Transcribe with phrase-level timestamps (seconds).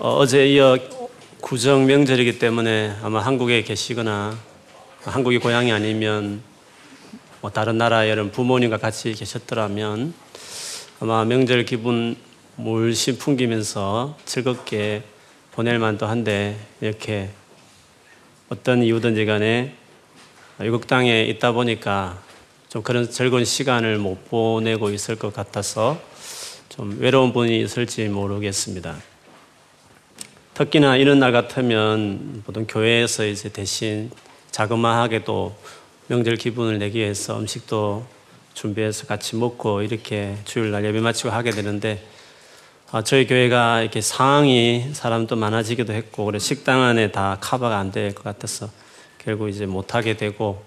[0.00, 0.78] 어, 제 이어
[1.40, 4.38] 구정 명절이기 때문에 아마 한국에 계시거나
[5.02, 6.40] 한국이 고향이 아니면
[7.40, 10.14] 뭐 다른 나라에 이런 부모님과 같이 계셨더라면
[11.00, 12.16] 아마 명절 기분
[12.54, 15.02] 물씬 풍기면서 즐겁게
[15.50, 17.30] 보낼 만도 한데 이렇게
[18.50, 19.74] 어떤 이유든지 간에
[20.58, 22.22] 외국 땅에 있다 보니까
[22.68, 26.00] 좀 그런 즐거운 시간을 못 보내고 있을 것 같아서
[26.68, 29.17] 좀 외로운 분이 있을지 모르겠습니다.
[30.58, 34.10] 특히나 이런 날 같으면 보통 교회에서 이제 대신
[34.50, 35.54] 자그마하게 도
[36.08, 38.04] 명절 기분을 내기 위해서 음식도
[38.54, 42.04] 준비해서 같이 먹고 이렇게 주일날 예배 마치고 하게 되는데
[42.90, 48.12] 아, 저희 교회가 이렇게 상황이 사람도 많아지기도 했고 그래 식당 안에 다 커버가 안 될
[48.12, 48.68] 것 같아서
[49.18, 50.60] 결국 이제 못 하게 되고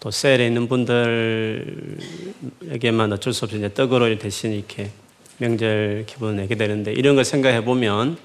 [0.00, 4.90] 또 셀에 있는 분들에게만 어쩔 수 없이 이제 떡으로 대신 이렇게
[5.36, 8.18] 명절 기분을 내게 되는데 이런 걸 생각해 보면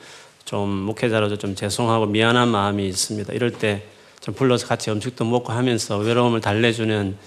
[0.45, 3.33] 좀 목회자로서 좀 죄송하고 미안한 마음이 있습니다.
[3.33, 3.93] 이럴 때
[4.23, 7.17] 좀 불러서 같이 음식도 먹고 하면서 외로움을 달래주는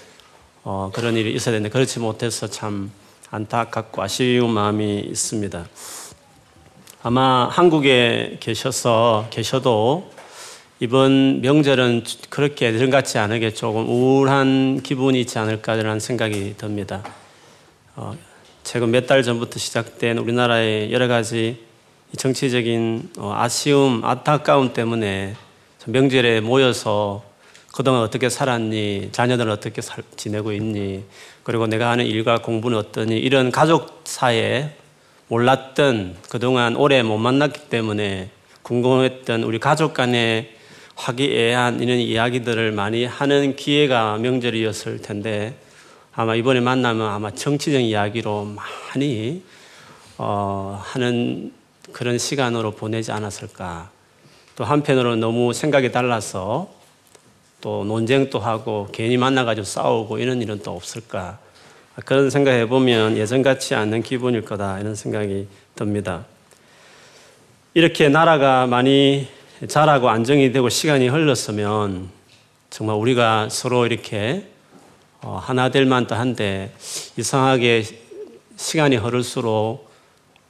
[0.64, 2.90] 어, 그런 일이 있어야 되는데 그렇지 못해서 참
[3.30, 5.66] 안타깝고 아쉬운 마음이 있습니다.
[7.02, 10.10] 아마 한국에 계셔서 계셔도
[10.80, 17.04] 이번 명절은 그렇게 예전 같지 않게 조금 우울한 기분이 있지 않을까라는 생각이 듭니다.
[17.94, 18.16] 어,
[18.64, 21.65] 최근 몇 달 전부터 시작된 우리나라의 여러 가지
[22.16, 25.34] 정치적인 어, 아쉬움, 안타까움 때문에
[25.86, 27.24] 명절에 모여서
[27.72, 29.10] 그동안 어떻게 살았니?
[29.12, 31.04] 자녀들은 어떻게 살, 지내고 있니?
[31.42, 33.18] 그리고 내가 하는 일과 공부는 어떠니?
[33.18, 34.74] 이런 가족 사이에
[35.28, 38.30] 몰랐던 그동안 오래 못 만났기 때문에
[38.62, 40.54] 궁금했던 우리 가족 간의
[40.94, 45.54] 화기애애한 이런 이야기들을 많이 하는 기회가 명절이었을 텐데
[46.14, 49.42] 아마 이번에 만나면 아마 정치적 이야기로 많이
[50.16, 51.52] 어, 하는
[51.96, 53.88] 그런 시간으로 보내지 않았을까.
[54.54, 56.68] 또 한편으로 너무 생각이 달라서
[57.62, 61.38] 또 논쟁도 하고 괜히 만나가지고 싸우고 이런 일은 또 없을까.
[62.04, 66.26] 그런 생각해 보면 예전 같지 않은 기분일 거다 이런 생각이 듭니다.
[67.72, 69.28] 이렇게 나라가 많이
[69.66, 72.10] 자라고 안정이 되고 시간이 흘렀으면
[72.68, 74.44] 정말 우리가 서로 이렇게
[75.22, 76.74] 어, 하나 될 만도 한데
[77.16, 77.84] 이상하게
[78.58, 79.85] 시간이 흐를수록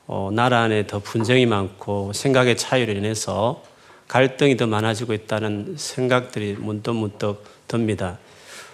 [0.08, 3.62] 어, 나라 안에 더 분쟁이 많고 생각의 차이로 인해서
[4.08, 8.18] 갈등이 더 많아지고 있다는 생각들이 문득 문득 듭니다.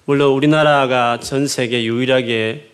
[0.05, 2.71] 물론 우리나라가 전 세계 유일하게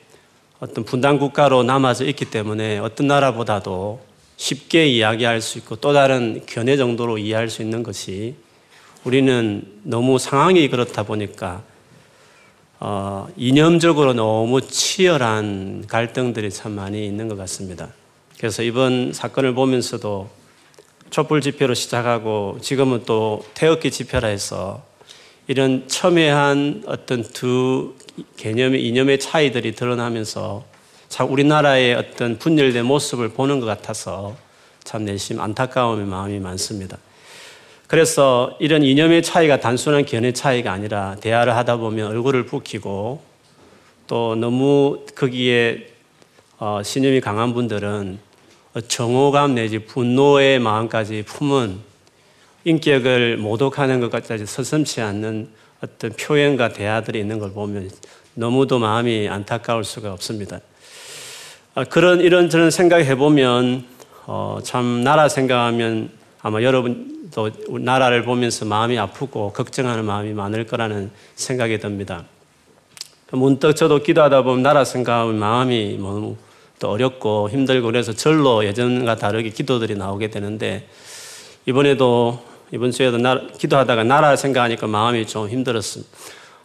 [0.59, 4.01] 어떤 분단 국가로 남아져 있기 때문에 어떤 나라보다도
[4.37, 8.35] 쉽게 이야기할 수 있고 또 다른 견해 정도로 이해할 수 있는 것이
[9.05, 11.63] 우리는 너무 상황이 그렇다 보니까
[12.81, 17.89] 어, 이념적으로 너무 치열한 갈등들이 참 많이 있는 것 같습니다.
[18.39, 20.31] 그래서 이번 사건을 보면서도
[21.11, 24.85] 촛불 집회로 시작하고 지금은 또 태극기 집회라 해서
[25.49, 27.95] 이런 첨예한 어떤 두
[28.37, 30.65] 개념의 이념의 차이들이 드러나면서
[31.09, 34.37] 참 우리나라의 어떤 분열된 모습을 보는 것 같아서
[34.85, 36.97] 참 내심 안타까움의 마음이 많습니다.
[37.89, 43.21] 그래서 이런 이념의 차이가 단순한 견해 차이가 아니라 대화를 하다 보면 얼굴을 붉히고
[44.07, 45.89] 또 너무 거기에
[46.59, 48.28] 어, 신념이 강한 분들은
[48.87, 51.79] 정오감 내지 분노의 마음까지 품은
[52.65, 55.49] 인격을 모독하는 것까지 서슴치 않는
[55.81, 57.91] 어떤 표현과 대화들이 있는 걸 보면
[58.35, 60.61] 너무도 마음이 안타까울 수가 없습니다.
[61.75, 63.85] 아, 그런 이런저런 생각해 보면
[64.27, 66.11] 어, 참 나라 생각하면
[66.43, 67.51] 아마 여러분도
[67.81, 72.25] 나라를 보면서 마음이 아프고 걱정하는 마음이 많을 거라는 생각이 듭니다.
[73.31, 76.37] 문득 저도 기도하다 보면 나라 생각하면 마음이 너무
[76.79, 80.89] 또 어렵고 힘들고 그래서 절로 예전과 다르게 기도들이 나오게 되는데
[81.67, 86.11] 이번에도 이번 주에도 나, 기도하다가 나라 생각하니까 마음이 좀 힘들었습니다.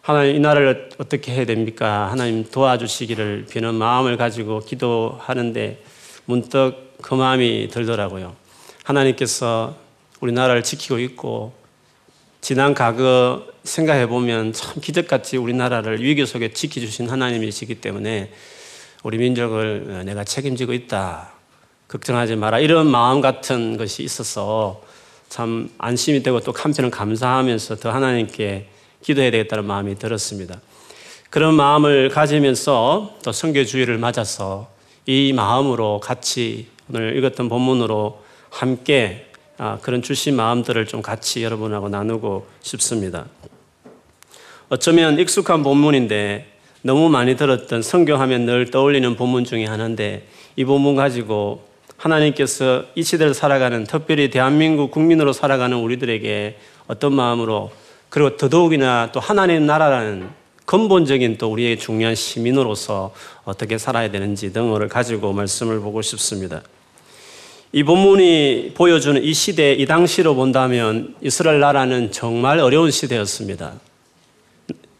[0.02, 2.10] 하나님 이 나라를 어떻게 해야 됩니까?
[2.10, 5.82] 하나님 도와주시기를 비는 마음을 가지고 기도하는데
[6.26, 8.36] 문득 그 마음이 들더라고요.
[8.82, 9.74] 하나님께서
[10.20, 11.54] 우리나라를 지키고 있고
[12.42, 18.30] 지난 과거 생각해 보면 참 기적같이 우리나라를 위기 속에 지켜주신 하나님이시기 때문에
[19.04, 21.28] 우리 민족을 내가 책임지고 있다.
[21.88, 22.58] 걱정하지 마라.
[22.58, 24.82] 이런 마음 같은 것이 있어서
[25.28, 28.66] 참 안심이 되고 또 한편은 감사하면서 더 하나님께
[29.02, 30.58] 기도해야 되겠다는 마음이 들었습니다.
[31.28, 34.70] 그런 마음을 가지면서 또 성교주의를 맞아서
[35.04, 42.46] 이 마음으로 같이 오늘 읽었던 본문으로 함께 아, 그런 주신 마음들을 좀 같이 여러분하고 나누고
[42.62, 43.26] 싶습니다.
[44.70, 46.53] 어쩌면 익숙한 본문인데
[46.86, 51.62] 너무 많이 들었던 성경하면 늘 떠올리는 본문 중에 하나인데 이 본문 가지고
[51.96, 57.72] 하나님께서 이 시대를 살아가는 특별히 대한민국 국민으로 살아가는 우리들에게 어떤 마음으로
[58.10, 60.28] 그리고 더더욱이나 또 하나님 나라라는
[60.66, 63.14] 근본적인 또 우리의 중요한 시민으로서
[63.44, 66.60] 어떻게 살아야 되는지 등을 가지고 말씀을 보고 싶습니다.
[67.72, 73.80] 이 본문이 보여주는 이 시대, 이 당시로 본다면 이스라엘 나라는 정말 어려운 시대였습니다.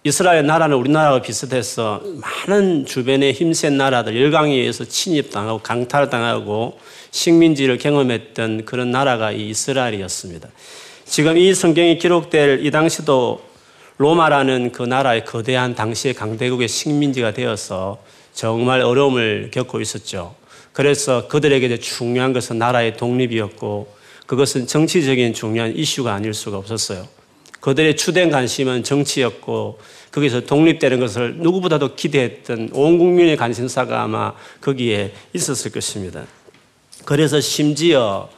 [0.07, 2.03] 이스라엘 나라는 우리나라와 비슷해서
[2.47, 6.79] 많은 주변의 힘센 나라들, 열강에 의해서 침입당하고 강탈당하고
[7.11, 10.51] 식민지를 경험했던 그런 나라가 이 이스라엘이었습니다.
[11.07, 13.41] 지금 이 성경이 기록될 이 당시도
[13.97, 17.99] 로마라는 그 나라의 거대한 당시의 강대국의 식민지가 되어서
[18.35, 20.35] 정말 어려움을 겪고 있었죠.
[20.75, 23.95] 그래서 그들에게 중요한 것은 나라의 독립이었고
[24.27, 27.14] 그것은 정치적인 중요한 이슈가 아닐 수가 없었어요.
[27.65, 29.79] 그들의 주된 관심은 정치였고
[30.11, 36.27] 거기서 독립되는 것을 누구보다도 기대했던 온 국민의 관심사가 아마 거기에 있었을 것입니다.
[37.07, 38.29] 그래서 심지어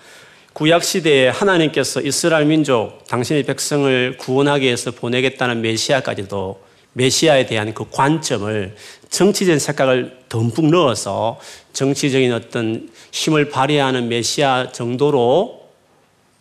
[0.52, 6.60] 구약 시대에 하나님께서 이스라엘 민족, 당신의 백성을 구원하기 위해서 보내겠다는 메시아까지도
[6.92, 8.76] 메시아에 대한 그 관점을
[9.10, 11.40] 정치적인 색깔을 듬뿍 넣어서
[11.72, 15.65] 정치적인 어떤 힘을 발휘하는 메시아 정도로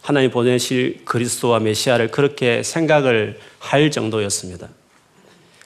[0.05, 4.69] 하나님 보내실 그리스도와 메시아를 그렇게 생각을 할 정도였습니다.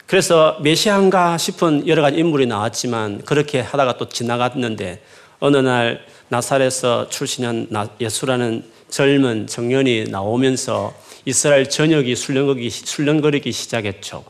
[0.06, 5.02] 그래서 메시아인가 싶은 여러 가지 인물이 나왔지만 그렇게 하다가 또 지나갔는데
[5.40, 7.68] 어느 날 나사렛에서 출신한
[8.00, 10.94] 예수라는 젊은 청년이 나오면서
[11.26, 14.24] 이스라엘 전역이 술렁거리기 시작했죠.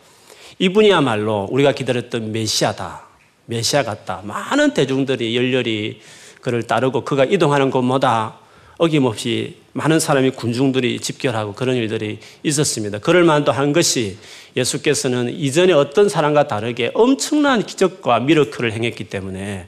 [0.59, 3.03] 이분이야말로 우리가 기다렸던 메시아다.
[3.47, 4.23] 메시아 같다.
[4.25, 6.01] 많은 대중들이 열렬히
[6.41, 8.39] 그를 따르고 그가 이동하는 곳마다
[8.81, 12.99] 어김없이 많은 사람이 군중들이 집결하고 그런 일들이 있었습니다.
[12.99, 14.17] 그럴 만도 한 것이
[14.56, 19.67] 예수께서는 이전에 어떤 사람과 다르게 엄청난 기적과 미러클을 행했기 때문에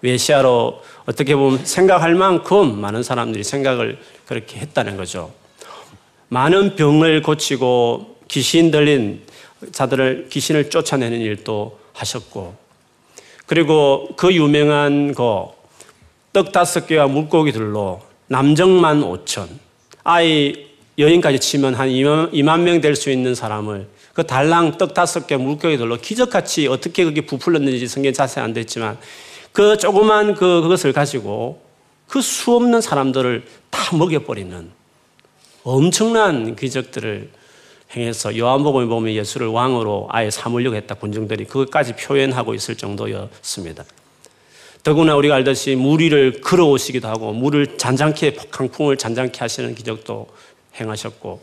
[0.00, 5.30] 메시아로 어떻게 보면 생각할 만큼 많은 사람들이 생각을 그렇게 했다는 거죠.
[6.28, 9.22] 많은 병을 고치고 귀신 들린
[9.72, 12.56] 자들을 귀신을 쫓아내는 일도 하셨고
[13.44, 15.58] 그리고 그 유명한 거
[16.32, 19.48] 떡 다섯 개와 물고기들로 남정만 5천
[20.04, 25.26] 아이 여인까지 치면 한 2만, 2만 명 될 수 있는 사람을 그 달랑 떡 다섯
[25.26, 28.98] 개 물고기 들로 기적같이 어떻게 그게 부풀렸는지 성경 자세히 안 됐지만
[29.52, 31.62] 그 조그만 그, 그것을 가지고
[32.08, 34.70] 그 수 없는 사람들을 다 먹여버리는
[35.62, 37.30] 엄청난 기적들을
[37.96, 43.84] 행해서 요한복음에 보면 예수를 왕으로 아예 삼으려고 했다 군중들이 그것까지 표현하고 있을 정도였습니다.
[44.82, 50.28] 더구나 우리가 알듯이 물 위를 걸어오시기도 하고 물을 잔잔케 강풍을 잔잔케 하시는 기적도
[50.80, 51.40] 행하셨고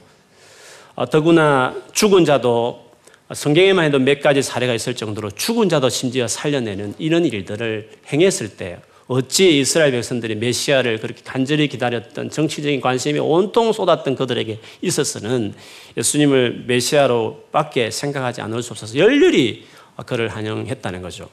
[0.95, 2.85] 어, 더구나 죽은 자도
[3.33, 8.79] 성경에만 해도 몇 가지 사례가 있을 정도로 죽은 자도 심지어 살려내는 이런 일들을 행했을 때
[9.07, 15.53] 어찌 이스라엘 백성들이 메시아를 그렇게 간절히 기다렸던 정치적인 관심이 온통 쏟았던 그들에게 있어서는
[15.95, 19.65] 예수님을 메시아로 밖에 생각하지 않을 수 없어서 열렬히
[20.05, 21.29] 그를 환영했다는 거죠.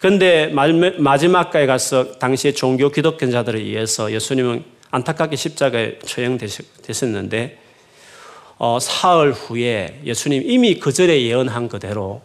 [0.00, 7.58] 그런데 마지막까지 가서 당시의 종교 기독교자들에 의해서 예수님은 안타깝게 십자가에 처형되셨는데
[8.56, 12.22] 어, 사흘 후에 예수님 이미 그 절에 예언한 그대로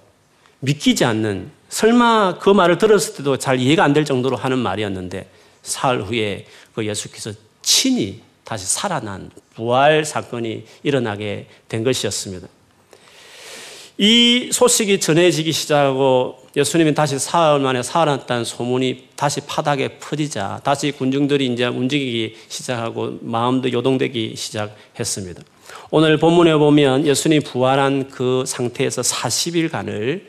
[0.62, 5.28] 믿기지 않는 설마 그 말을 들었을 때도 잘 이해가 안 될 정도로 하는 말이었는데
[5.62, 7.32] 사흘 후에 그 예수께서
[7.62, 12.48] 친히 다시 살아난 부활 사건이 일어나게 된 것이었습니다.
[13.98, 21.48] 이 소식이 전해지기 시작하고 예수님이 다시 사흘 만에 살아났다는 소문이 다시 파닥에 퍼지자 다시 군중들이
[21.48, 25.44] 이제 움직이기 시작하고 마음도 요동되기 시작했습니다.
[25.92, 30.24] 오늘 본문에 보면 예수님이 부활한 그 상태에서 40일간을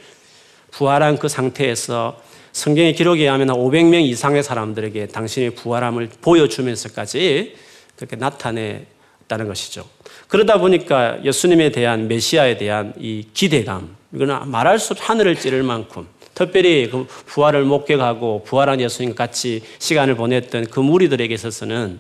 [0.71, 2.21] 부활한 그 상태에서
[2.53, 7.55] 성경의 기록에 의하면 500명 이상의 사람들에게 당신의 부활함을 보여주면서까지
[7.97, 9.96] 그렇게 나타냈다는 것이죠.
[10.29, 16.91] 그러다 보니까 예수님에 대한 메시아에 대한 이 기대감, 이거는 말할 수 하늘을 찌를 만큼 특별히
[16.91, 21.99] 그 부활을 목격하고 부활한 예수님과 같이 시간을 보냈던 그 무리들에게 있어서는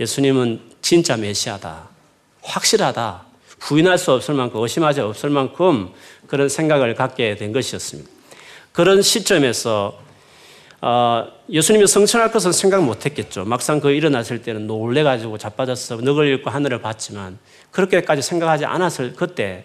[0.00, 1.88] 예수님은 진짜 메시아다.
[2.42, 3.22] 확실하다.
[3.58, 5.90] 부인할 수 없을 만큼, 의심하지 없을 만큼
[6.26, 8.10] 그런 생각을 갖게 된 것이었습니다.
[8.72, 9.98] 그런 시점에서
[10.80, 13.46] 어, 예수님이 성천할 것은 생각 못 했겠죠.
[13.46, 17.38] 막상 그 일어났을 때는 놀래가지고 자빠져서 늑을 읽고 하늘을 봤지만
[17.74, 19.64] 그렇게까지 생각하지 않았을 그때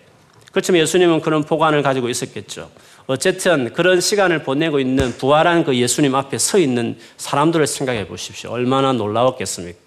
[0.52, 2.72] 그렇지만 예수님은 그런 보관을 가지고 있었겠죠.
[3.06, 8.50] 어쨌든 그런 시간을 보내고 있는 부활한 그 예수님 앞에 서 있는 사람들을 생각해 보십시오.
[8.52, 9.78] 얼마나 놀라웠겠습니까?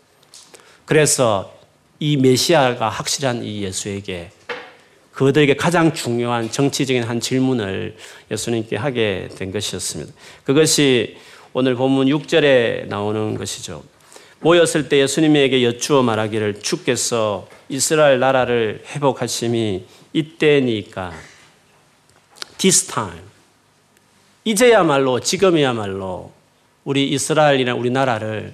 [0.84, 1.52] 그래서
[1.98, 4.30] 이 메시아가 확실한 이 예수에게
[5.12, 7.96] 그들에게 가장 중요한 정치적인 한 질문을
[8.30, 10.12] 예수님께 하게 된 것이었습니다.
[10.44, 11.16] 그것이
[11.52, 13.82] 오늘 본문 6절에 나오는 것이죠.
[14.42, 21.12] 모였을 때 예수님에게 여쭈어 말하기를 주께서 이스라엘 나라를 회복하심이 이때니까
[22.58, 23.20] this time
[24.44, 26.32] 이제야말로 지금이야말로
[26.84, 28.52] 우리 이스라엘이나 우리나라를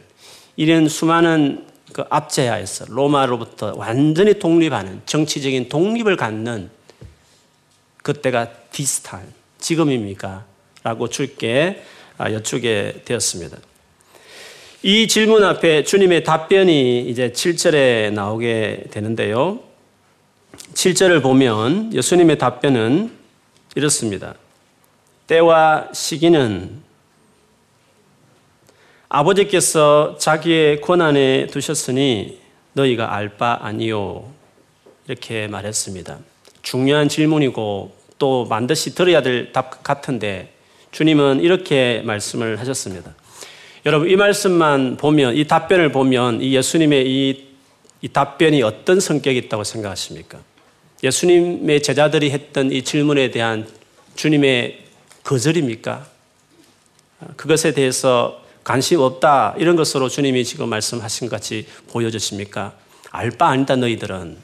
[0.57, 6.71] 이런 수많은 그 압제하에서 로마로부터 완전히 독립하는 정치적인 독립을 갖는
[8.03, 8.51] 그때가
[9.03, 9.29] time
[9.59, 10.45] 지금입니까?
[10.83, 11.83] 라고 줄게
[12.19, 13.57] 아, 여쭈게 되었습니다.
[14.83, 19.61] 이 질문 앞에 주님의 답변이 이제 7절에 나오게 되는데요.
[20.75, 23.11] 7절을 보면 예수님의 답변은
[23.75, 24.35] 이렇습니다.
[25.27, 26.81] 때와 시기는
[29.09, 32.39] 아버지께서 자기의 권한에 두셨으니
[32.75, 34.31] 너희가 알 바 아니요.
[35.09, 36.19] 이렇게 말했습니다.
[36.63, 40.53] 중요한 질문이고 또 반드시 들어야 될 답 같은데
[40.93, 43.15] 주님은 이렇게 말씀을 하셨습니다.
[43.87, 47.49] 여러분 이 말씀만 보면 이 답변을 보면 이 예수님의 이,
[48.03, 50.39] 이 답변이 어떤 성격이 있다고 생각하십니까?
[51.03, 53.67] 예수님의 제자들이 했던 이 질문에 대한
[54.17, 54.85] 주님의
[55.23, 56.07] 거절입니까?
[57.37, 62.75] 그것에 대해서 관심 없다 이런 것으로 주님이 지금 말씀하신 것 같이 보여주십니까?
[63.11, 64.37] 알 바 아니다 너희들은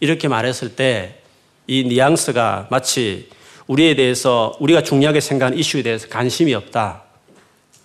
[0.00, 1.22] 이렇게 말했을 때
[1.66, 3.28] 이 뉘앙스가 마치
[3.66, 7.02] 우리에 대해서 우리가 중요하게 생각하는 이슈에 대해서 관심이 없다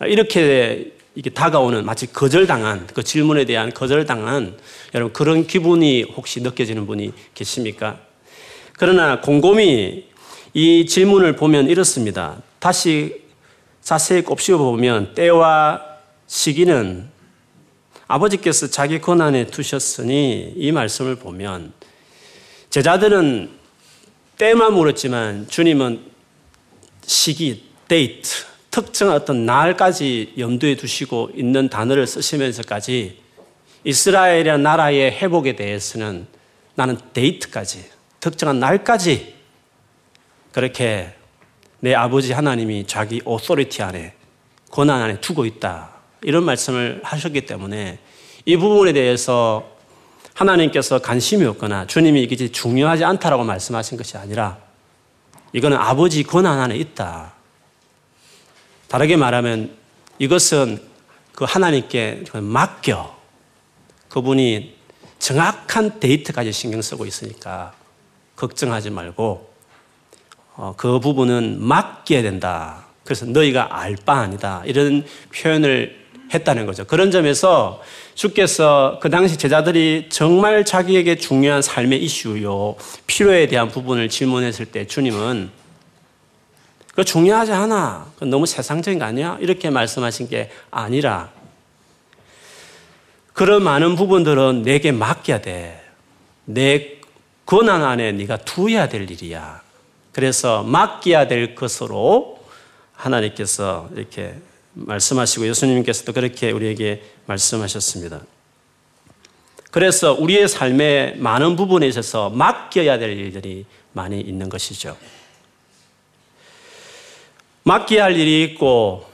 [0.01, 4.55] 이렇게 이게 다가오는 마치 거절당한 그 질문에 대한 거절당한
[4.93, 7.97] 여러분 그런 기분이 혹시 느껴지는 분이 계십니까?
[8.73, 10.05] 그러나 곰곰이
[10.53, 12.37] 이 질문을 보면 이렇습니다.
[12.59, 13.23] 다시
[13.81, 15.81] 자세히 곱씹어 보면 때와
[16.27, 17.09] 시기는
[18.07, 21.73] 아버지께서 자기 권한에 두셨으니 이 말씀을 보면
[22.69, 23.49] 제자들은
[24.37, 25.99] 때만 물었지만 주님은
[27.07, 28.45] 시기, 데이트,
[28.85, 33.19] 특정한 어떤 날까지 염두에 두시고 있는 단어를 쓰시면서까지
[33.83, 36.27] 이스라엘이라는 나라의 회복에 대해서는
[36.75, 37.85] 나는 데이트까지,
[38.19, 39.33] 특정한 날까지
[40.51, 41.11] 그렇게
[41.79, 44.13] 내 아버지 하나님이 자기 오소리티 안에
[44.69, 45.89] 권한 안에 두고 있다.
[46.21, 47.97] 이런 말씀을 하셨기 때문에
[48.45, 49.71] 이 부분에 대해서
[50.35, 54.59] 하나님께서 관심이 없거나 주님이 이게 중요하지 않다라고 말씀하신 것이 아니라
[55.53, 57.36] 이거는 아버지 권한 안에 있다.
[58.87, 59.71] 다르게 말하면
[60.19, 60.79] 이것은
[61.33, 63.15] 그 하나님께 맡겨
[64.09, 64.75] 그분이
[65.19, 67.73] 정확한 데이트까지 신경 쓰고 있으니까
[68.35, 69.53] 걱정하지 말고
[70.55, 72.85] 어, 그 부분은 맡겨야 된다.
[73.03, 74.63] 그래서 너희가 알 바 아니다.
[74.65, 76.85] 이런 표현을 했다는 거죠.
[76.85, 77.81] 그런 점에서
[78.15, 82.75] 주께서 그 당시 제자들이 정말 자기에게 중요한 삶의 이슈요,
[83.05, 85.49] 필요에 대한 부분을 질문했을 때 주님은
[86.97, 88.11] 그 중요하지 않아.
[88.17, 89.37] 그 너무 세상적인 거 아니야?
[89.39, 91.29] 이렇게 말씀하신 게 아니라
[93.33, 95.79] 그런 많은 부분들은 내게 맡겨야 돼.
[96.45, 96.97] 내
[97.45, 99.61] 권한 안에 네가 두어야 될 일이야.
[100.11, 102.39] 그래서 맡겨야 될 것으로
[102.93, 104.33] 하나님께서 이렇게
[104.73, 108.21] 말씀하시고 예수님께서도 그렇게 우리에게 말씀하셨습니다.
[109.69, 114.97] 그래서 우리의 삶의 많은 부분에 있어서 맡겨야 될 일들이 많이 있는 것이죠.
[117.67, 119.05] 맡겨야 할 일이 있고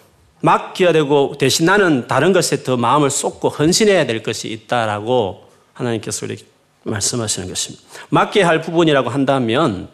[0.41, 6.37] 맡겨야 되고 대신 나는 다른 것에 더 마음을 쏟고 헌신해야 될 것이 있다라고 하나님께서 우리
[6.83, 7.83] 말씀하시는 것입니다.
[8.09, 9.89] 맡겨야 할 부분이라고 한다면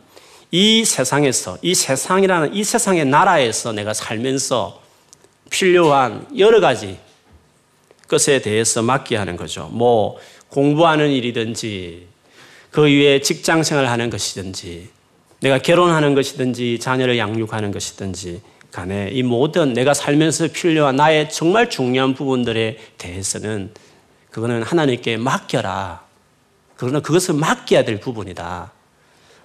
[0.51, 4.81] 이 세상에서 이 세상이라는 이 세상의 나라에서 내가 살면서
[5.49, 6.97] 필요한 여러 가지
[8.09, 9.69] 것에 대해서 맡겨야 하는 거죠.
[9.71, 10.17] 뭐
[10.49, 12.07] 공부하는 일이든지
[12.71, 14.89] 그 위에 직장 생활하는 것이든지
[15.39, 22.13] 내가 결혼하는 것이든지 자녀를 양육하는 것이든지 간에 이 모든 내가 살면서 필요한 나의 정말 중요한
[22.13, 23.71] 부분들에 대해서는
[24.31, 26.01] 그거는 하나님께 맡겨라.
[26.75, 28.71] 그러나 그것을 맡겨야 될 부분이다.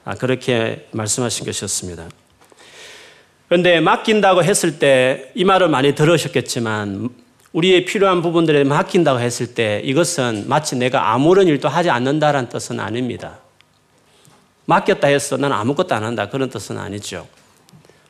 [0.05, 2.09] 아, 그렇게 말씀하신 것이었습니다.
[3.49, 7.09] 그런데 맡긴다고 했을 때 이 말을 많이 들으셨겠지만
[7.53, 13.39] 우리의 필요한 부분들에 맡긴다고 했을 때 이것은 마치 내가 아무런 일도 하지 않는다라는 뜻은 아닙니다.
[14.67, 17.27] 맡겼다 해서 나는 아무것도 안 한다 그런 뜻은 아니죠.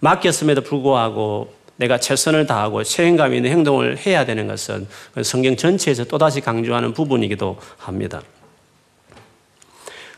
[0.01, 4.87] 맡겼음에도 불구하고 내가 최선을 다하고 책임감 있는 행동을 해야 되는 것은
[5.23, 8.23] 성경 전체에서 또다시 강조하는 부분이기도 합니다.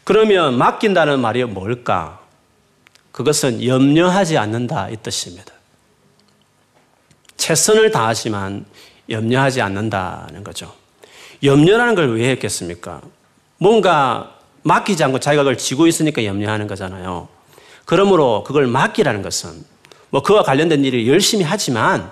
[0.04, 2.20] 그러면 맡긴다는 말이 뭘까?
[3.12, 5.52] 그것은 염려하지 않는다 이 뜻입니다.
[7.36, 8.66] 최선을 다하지만
[9.08, 10.74] 염려하지 않는다는 거죠.
[11.42, 13.00] 염려라는 걸 왜 했겠습니까?
[13.58, 17.28] 뭔가 맡기지 않고 자기가 그걸 지고 있으니까 염려하는 거잖아요.
[17.86, 19.64] 그러므로 그걸 맡기라는 것은
[20.10, 22.10] 뭐 그와 관련된 일을 열심히 하지만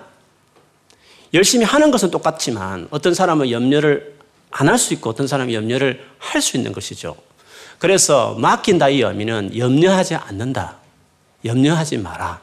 [1.33, 4.15] 열심히 하는 것은 똑같지만 어떤 사람은 염려를
[4.57, 7.15] 안 할 수 있고 어떤 사람은 염려를 할 수 있는 것이죠.
[7.77, 10.77] 그래서 맡긴다 이 의미는 염려하지 않는다.
[11.43, 12.39] 염려하지 마라.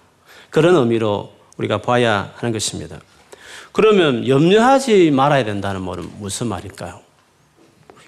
[0.50, 3.00] 그런 의미로 우리가 봐야 하는 것입니다.
[3.72, 7.00] 그러면 염려하지 말아야 된다는 말은 무슨 말일까요?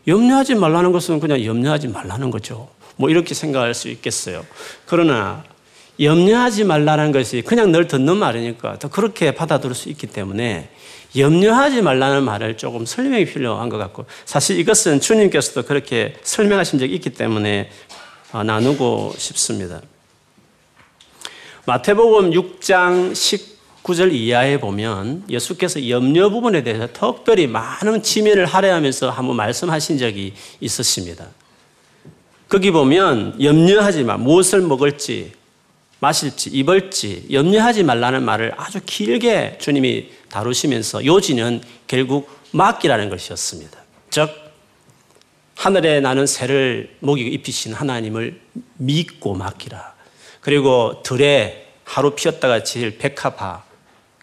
[0.07, 2.69] 염려하지 말라는 것은 그냥 염려하지 말라는 거죠.
[2.97, 4.45] 뭐 이렇게 생각할 수 있겠어요.
[4.87, 5.45] 그러나
[6.01, 10.71] 염려하지 말라는 것이 그냥 늘 듣는 말이니까 더 그렇게 받아들일 수 있기 때문에
[11.17, 17.11] 염려하지 말라는 말을 조금 설명이 필요한 것 같고 사실 이것은 주님께서도 그렇게 설명하신 적이 있기
[17.11, 17.71] 때문에
[18.33, 19.81] 어, 나누고 싶습니다.
[21.67, 29.99] 마태복음 6장 19절 이하에 보면 예수께서 염려 부분에 대해서 특별히 많은 치면을 할애하면서 한번 말씀하신
[29.99, 31.29] 적이 있었습니다.
[32.55, 34.17] 거기 보면 염려하지 마.
[34.17, 35.33] 무엇을 먹을지,
[35.99, 43.77] 마실지, 입을지 염려하지 말라는 말을 아주 길게 주님이 다루시면서 요지는 결국 맡기라는 것이었습니다.
[44.09, 44.31] 즉,
[45.57, 48.41] 하늘에 나는 새를 목이 입히신 하나님을
[48.77, 49.93] 믿고 맡기라.
[50.41, 53.65] 그리고 들에 하루 피었다가 질 백합화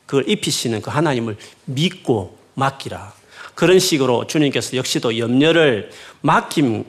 [0.06, 1.36] 그걸 입히시는 그 하나님을
[1.66, 3.12] 믿고 맡기라.
[3.56, 6.86] 그런 식으로 주님께서 역시도 염려를 맡김,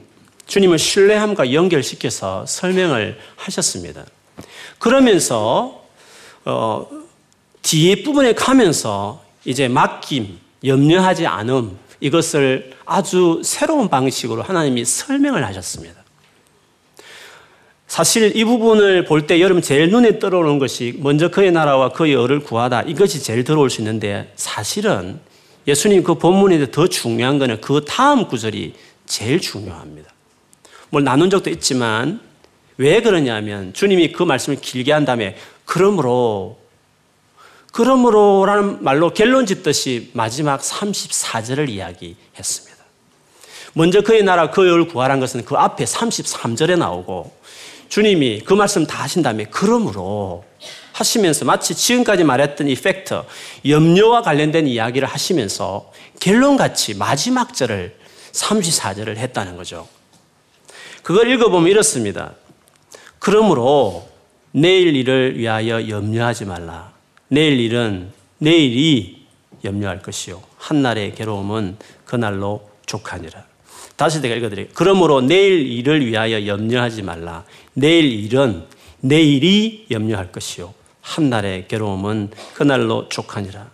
[0.46, 4.04] 주님을 신뢰함과 연결시켜서 설명을 하셨습니다.
[4.78, 5.84] 그러면서,
[6.44, 6.87] 어,
[7.62, 16.02] 뒤에 부분에 가면서 이제 맡김, 염려하지 않음, 이것을 아주 새로운 방식으로 하나님이 설명을 하셨습니다.
[17.87, 22.40] 사실 이 부분을 볼 때 여러분 제일 눈에 들어오는 것이 먼저 그의 나라와 그의 의를
[22.40, 25.20] 구하다 이것이 제일 들어올 수 있는데 사실은
[25.68, 30.12] 예수님 그 본문에 더 중요한 것은 그 다음 구절이 제일 중요합니다.
[30.92, 32.20] 뭘 나눈 적도 있지만
[32.76, 36.58] 왜 그러냐면 주님이 그 말씀을 길게 한 다음에 그러므로
[37.72, 42.84] 그러므로라는 말로 결론 짓듯이 마지막 34절을 이야기했습니다.
[43.72, 47.34] 먼저 그의 나라 그의 의를 구하라는 것은 그 앞에 33절에 나오고
[47.88, 50.44] 주님이 그 말씀 다 하신 다음에 그러므로
[50.92, 53.24] 하시면서 마치 지금까지 말했던 이 팩터,
[53.66, 57.96] 염려와 관련된 이야기를 하시면서 결론같이 마지막 절을
[58.33, 59.88] 34절을 했다는 거죠.
[61.02, 62.34] 그걸 읽어보면 이렇습니다.
[63.18, 64.08] 그러므로
[64.52, 66.92] 내일 일을 위하여 염려하지 말라.
[67.28, 69.26] 내일 일은 내일이
[69.64, 70.42] 염려할 것이요.
[70.58, 73.44] 한날의 괴로움은 그날로 족하니라.
[73.96, 74.74] 다시 내가 읽어드릴게요.
[74.74, 77.44] 그러므로 내일 일을 위하여 염려하지 말라.
[77.74, 78.64] 내일 일은
[79.00, 80.74] 내일이 염려할 것이요.
[81.00, 83.70] 한날의 괴로움은 그날로 족하니라.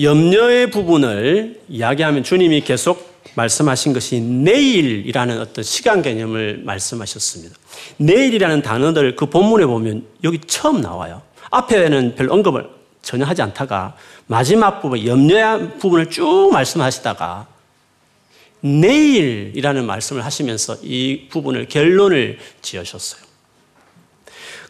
[0.00, 7.56] 염려의 부분을 이야기하면 주님이 계속 말씀하신 것이 내일이라는 어떤 시간 개념을 말씀하셨습니다.
[7.96, 11.22] 내일이라는 단어들 그 본문에 보면 여기 처음 나와요.
[11.50, 12.68] 앞에는 별 언급을
[13.02, 17.46] 전혀 하지 않다가 마지막 부분, 염려의 부분을 쭉 말씀하시다가
[18.60, 23.22] 내일이라는 말씀을 하시면서 이 부분을 결론을 지으셨어요.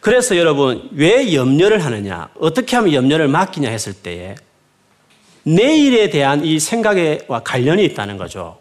[0.01, 4.35] 그래서 여러분, 왜 염려를 하느냐, 어떻게 하면 염려를 맡기냐 했을 때에
[5.45, 8.57] 내일에 대한 이 생각과 관련이 있다는 거죠.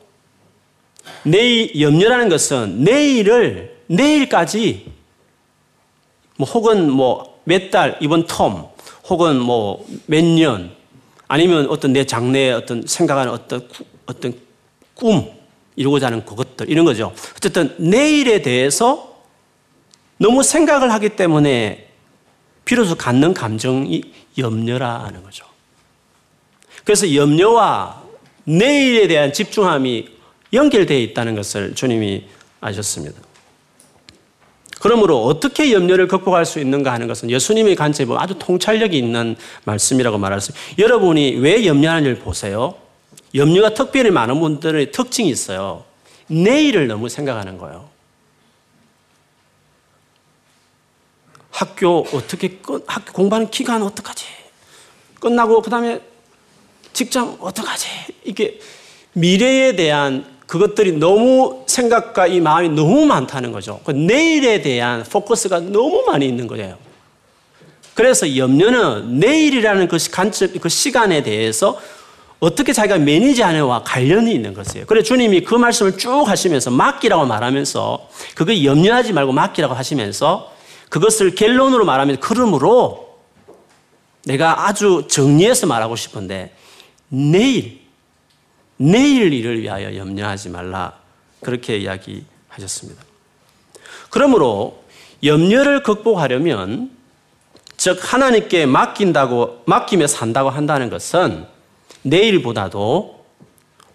[1.23, 4.92] 내일, 염려라는 것은 내일을, 내일까지,
[6.37, 8.68] 뭐, 혹은 뭐, 몇 달, 이번 텀,
[9.09, 10.73] 혹은 뭐, 몇 년,
[11.27, 13.66] 아니면 어떤 내 장래의 어떤 생각하는 어떤,
[14.05, 14.35] 어떤
[14.94, 15.31] 꿈,
[15.77, 17.14] 이루고자 하는 그것들, 이런 거죠.
[17.37, 19.23] 어쨌든 내일에 대해서
[20.18, 21.88] 너무 생각을 하기 때문에
[22.64, 24.03] 비로소 갖는 감정이
[24.37, 25.54] 염려라는 거죠.
[26.85, 28.03] 그래서 염려와
[28.44, 30.09] 내일에 대한 집중함이
[30.53, 32.27] 연결되어 있다는 것을 주님이
[32.61, 33.20] 아셨습니다.
[34.81, 40.18] 그러므로 어떻게 염려를 극복할 수 있는가 하는 것은 예수님의 관점에 보면 아주 통찰력이 있는 말씀이라고
[40.18, 40.62] 말할 수 있어요.
[40.79, 42.75] 여러분이 왜 염려하는지를 보세요.
[43.35, 45.85] 염려가 특별히 많은 분들의 특징이 있어요.
[46.27, 47.88] 내일을 너무 생각하는 거예요.
[51.51, 54.27] 학교 어떻게 끝, 학교 공부하는 기간 어떡하지?
[55.20, 56.01] 끝나고 그 다음에
[56.95, 57.89] 직장 어떡하지?
[58.25, 58.59] 이게
[59.13, 63.81] 미래에 대한 그것들이 너무 생각과 이 마음이 너무 많다는 거죠.
[63.85, 66.79] 그 내일에 대한 포커스가 너무 많이 있는 거예요.
[67.95, 71.79] 그래서 염려는 내일이라는 그 관점, 그 시간에 대해서
[72.41, 74.87] 어떻게 자기가 매니지하느냐와 관련이 있는 것이에요.
[74.87, 80.53] 그래 주님이 그 말씀을 쭉 하시면서 맡기라고 말하면서 그거 염려하지 말고 맡기라고 하시면서
[80.91, 83.19] 그것을 결론으로 말하면 그러므로
[84.25, 86.55] 내가 아주 정리해서 말하고 싶은데
[87.14, 87.81] 내일
[88.77, 90.98] 내일 일을 위하여 염려하지 말라
[91.40, 93.03] 그렇게 이야기하셨습니다.
[94.11, 94.85] 그러므로
[95.22, 96.90] 염려를 극복하려면
[97.77, 101.46] 즉 하나님께 맡긴다고 맡기며 산다고 한다는 것은
[102.03, 103.24] 내일보다도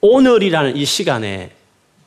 [0.01, 1.51] 오늘이라는 이 시간에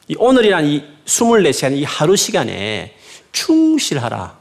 [0.08, 2.96] 이 오늘이라는 이 24시간 이 하루 시간에
[3.32, 4.38] 충실하라.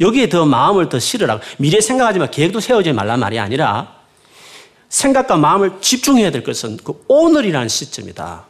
[0.00, 1.40] 여기에 더 마음을 더 실으라.
[1.58, 2.26] 미래 생각하지 마.
[2.26, 3.95] 계획도 세우지 말란 말이 아니라
[4.88, 8.44] 생각과 마음을 집중해야 될 것은 그 오늘이라는 시점이다.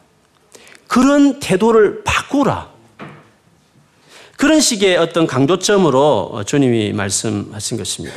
[0.87, 2.71] 그런 태도를 바꾸라.
[4.37, 8.15] 그런 식의 어떤 강조점으로 주님이 말씀하신 것입니다.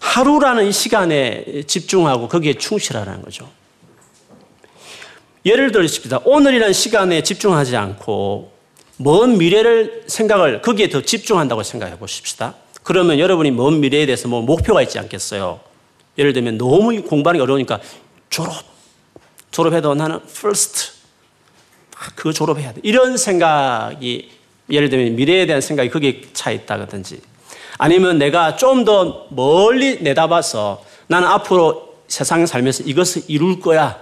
[0.00, 3.48] 하루라는 이 시간에 집중하고 거기에 충실하라는 거죠.
[5.44, 6.20] 예를 들십시다.
[6.24, 8.52] 오늘이라는 시간에 집중하지 않고
[8.96, 12.54] 먼 미래를 생각을 거기에 더 집중한다고 생각해 보십시다.
[12.82, 15.60] 그러면 여러분이 먼 미래에 대해서 뭐 목표가 있지 않겠어요?
[16.18, 17.80] 예를 들면 너무 공부하기 어려우니까
[18.28, 18.54] 졸업.
[19.50, 20.92] 졸업해도 나는 first.
[22.14, 22.80] 그거 졸업해야 돼.
[22.84, 24.30] 이런 생각이
[24.70, 27.20] 예를 들면 미래에 대한 생각이 거기에 차 있다든지
[27.78, 33.98] 아니면 내가 좀 더 멀리 내다봐서 나는 앞으로 세상에 살면서 이것을 이룰 거야.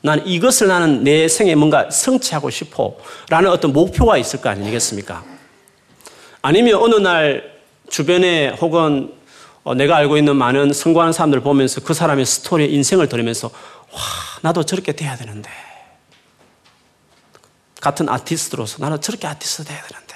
[0.00, 2.96] 나는 이것을 나는 내 생에 뭔가 성취하고 싶어.
[3.28, 5.24] 라는 어떤 목표가 있을 거 아니겠습니까?
[6.42, 7.58] 아니면 어느 날
[7.90, 9.17] 주변에 혹은 어,
[9.74, 13.48] 내가 알고 있는 많은 성공하는 사람들 보면서 그 사람의 스토리, 인생을 들으면서
[13.92, 14.00] 와,
[14.42, 15.50] 나도 저렇게 돼야 되는데.
[17.80, 20.14] 같은 아티스트로서 나는 저렇게 아티스트 돼야 되는데.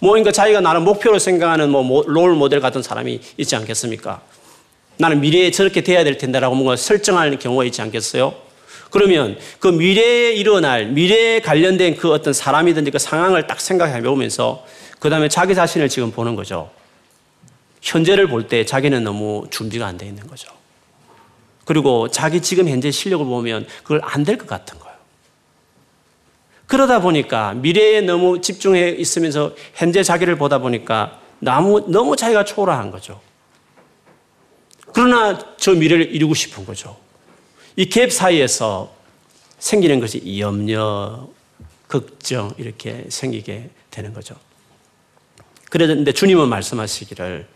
[0.00, 4.20] 뭐인가 자기가 나를 목표로 생각하는 뭐 롤 모델 같은 사람이 있지 않겠습니까?
[4.98, 8.34] 나는 미래에 저렇게 돼야 될 텐데라고 뭔가 설정하는 경우가 있지 않겠어요?
[8.90, 14.64] 그러면 그 미래에 일어날 미래에 관련된 그 어떤 사람이든지 그 상황을 딱 생각해 보면서
[14.98, 16.70] 그 다음에 자기 자신을 지금 보는 거죠.
[17.82, 20.48] 현재를 볼 때 자기는 너무 준비가 안 돼 있는 거죠.
[21.64, 24.96] 그리고 자기 지금 현재 실력을 보면 그걸 안 될 것 같은 거예요.
[26.66, 33.20] 그러다 보니까 미래에 너무 집중해 있으면서 현재 자기를 보다 보니까 너무, 너무 자기가 초라한 거죠.
[34.94, 36.96] 그러나 저 미래를 이루고 싶은 거죠.
[37.76, 38.92] 이 갭 사이에서
[39.58, 41.28] 생기는 것이 염려,
[41.88, 44.34] 걱정 이렇게 생기게 되는 거죠.
[45.70, 47.46] 그런데 주님은 말씀하시기를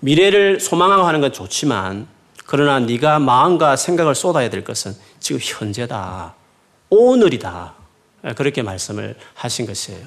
[0.00, 2.06] 미래를 소망하고 하는 건 좋지만
[2.46, 6.34] 그러나 네가 마음과 생각을 쏟아야 될 것은 지금 현재다.
[6.90, 7.74] 오늘이다.
[8.36, 10.06] 그렇게 말씀을 하신 것이에요.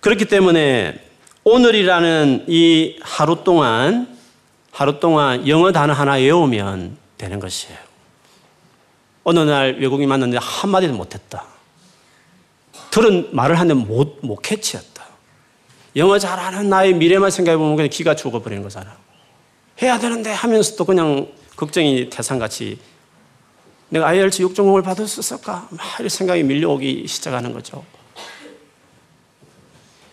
[0.00, 1.00] 그렇기 때문에
[1.44, 4.14] 오늘이라는 이 하루 동안
[4.70, 7.78] 하루 동안 영어 단어 하나 외우면 되는 것이에요.
[9.22, 11.44] 어느 날 외국인 만났는데 한마디도 못했다.
[12.90, 14.93] 들은 말을 하는데 못, 못 캐치했다.
[15.96, 18.96] 영어 잘하는 나의 미래만 생각해보면 그냥 기가 죽어버리는 거잖아.
[19.82, 22.78] 해야 되는데 하면서도 그냥 걱정이 태산같이
[23.88, 25.68] 내가 IELTS 6.0을 받을 수 있을까?
[25.70, 27.84] 막 이런 생각이 밀려오기 시작하는 거죠.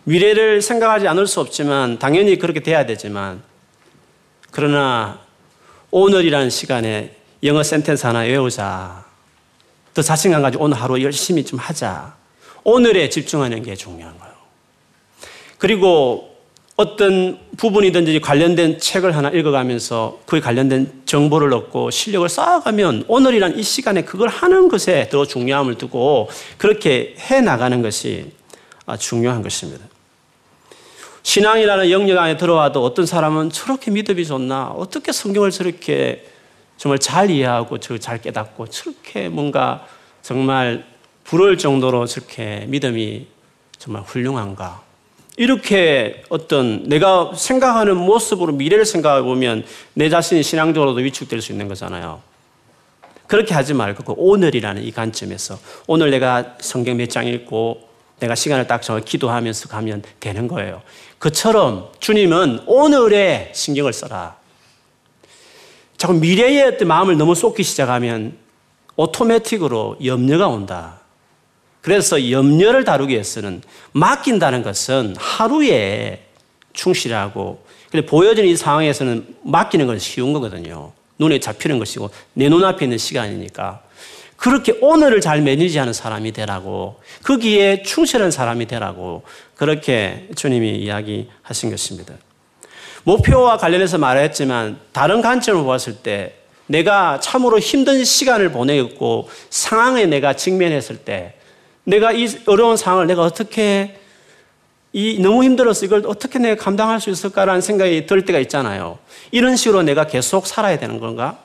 [0.04, 3.42] 미래를 생각하지 않을 수 없지만 당연히 그렇게 돼야 되지만
[4.52, 5.22] 그러나
[5.92, 9.06] 오늘이라는 시간에 영어 센텐스 하나 외우자.
[9.94, 12.16] 더 자신감 가지고 오늘 하루 열심히 좀 하자.
[12.64, 14.31] 오늘에 집중하는 게 중요한 거예요.
[15.62, 16.36] 그리고
[16.76, 24.04] 어떤 부분이든지 관련된 책을 하나 읽어가면서 그에 관련된 정보를 얻고 실력을 쌓아가면 오늘이란 이 시간에
[24.04, 28.32] 그걸 하는 것에 더 중요함을 두고 그렇게 해 나가는 것이
[28.98, 29.86] 중요한 것입니다.
[31.22, 34.70] 신앙이라는 영역 안에 들어와도 어떤 사람은 저렇게 믿음이 좋나?
[34.70, 36.26] 어떻게 성경을 저렇게
[36.76, 39.86] 정말 잘 이해하고 잘 깨닫고 저렇게 뭔가
[40.24, 40.86] 정말
[41.24, 43.28] 부러울 정도로 저렇게 믿음이
[43.78, 44.90] 정말 훌륭한가?
[45.42, 52.22] 이렇게 어떤 내가 생각하는 모습으로 미래를 생각해 보면 내 자신이 신앙적으로도 위축될 수 있는 거잖아요.
[53.26, 58.68] 그렇게 하지 말고 그 오늘이라는 이 관점에서 오늘 내가 성경 몇 장 읽고 내가 시간을
[58.68, 60.84] 딱 정해 기도하면서 가면 되는 거예요.
[61.18, 64.36] 그처럼 주님은 오늘에 신경을 써라.
[65.98, 68.38] 자꾸 미래의 마음을 너무 쏟기 시작하면
[68.96, 71.01] 오토매틱으로 염려가 온다.
[71.82, 76.24] 그래서 염려를 다루기 위해서는 맡긴다는 것은 하루에
[76.74, 80.94] 충실하고 근데 보여지는 이 상황에서는 맡기는 건 쉬운 거거든요.
[81.20, 83.82] 눈에 잡히는 것이고 내 눈앞에 있는 시간이니까
[84.38, 89.24] 그렇게 오늘을 잘 매니지하는 사람이 되라고 거기에 충실한 사람이 되라고
[89.56, 92.16] 그렇게 주님이 이야기하신 것입니다.
[93.04, 100.98] 목표와 관련해서 말했지만 다른 관점을 보았을 때 내가 참으로 힘든 시간을 보내고 상황에 내가 직면했을
[100.98, 101.36] 때
[101.84, 103.98] 내가 이 어려운 상황을 내가 어떻게
[104.94, 109.00] 이 너무 힘들어서 이걸 어떻게 내가 감당할 수 있을까라는 생각이 들 때가 있잖아요.
[109.32, 111.40] 이런 식으로 내가 계속 살아야 되는 건가?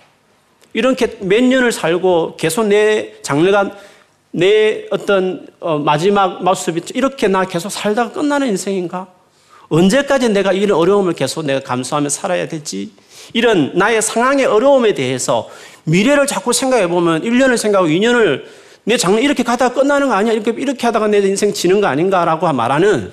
[0.73, 3.71] 이렇게 몇 년을 살고 계속 내 장래가
[4.33, 9.07] 내 어떤 어, 마지막 모습이 이렇게 나 계속 살다가 끝나는 인생인가?
[9.69, 12.93] 언제까지 내가 이런 어려움을 계속 내가 감수하며 살아야 될지
[13.33, 15.49] 이런 나의 상황의 어려움에 대해서
[15.85, 18.45] 미래를 자꾸 생각해 보면 1년을 생각하고 2년을
[18.89, 20.33] 내 장래 이렇게 가다가 끝나는 거 아니야?
[20.33, 23.13] 이렇게, 이렇게 하다가 내 인생 지는 거 아닌가라고 말하는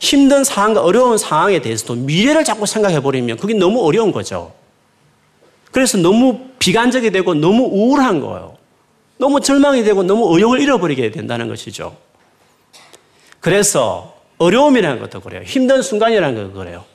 [0.00, 4.54] 힘든 상황과 어려운 상황에 대해서도 미래를 자꾸 생각해 버리면 그게 너무 어려운 거죠.
[5.72, 8.56] 그래서 너무 비관적이 되고 너무 우울한 거예요.
[9.18, 11.94] 너무 절망이 되고 너무 의욕을 잃어버리게 된다는 것이죠.
[13.40, 15.42] 그래서 어려움이라는 것도 그래요.
[15.44, 16.86] 힘든 순간이라는 것도 그래요.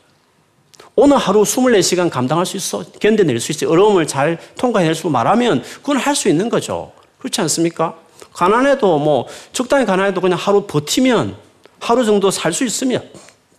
[0.95, 2.83] 오늘 하루 24시간 감당할 수 있어.
[2.99, 3.69] 견뎌낼 수 있어.
[3.69, 6.91] 어려움을 잘 통과해낼 수 말하면 그건 할 수 있는 거죠.
[7.19, 8.05] 그렇지 않습니까?
[8.34, 11.36] 가난해도 뭐 적당히 가난해도 그냥 하루 버티면
[11.80, 13.10] 하루 정도 살 수 있으면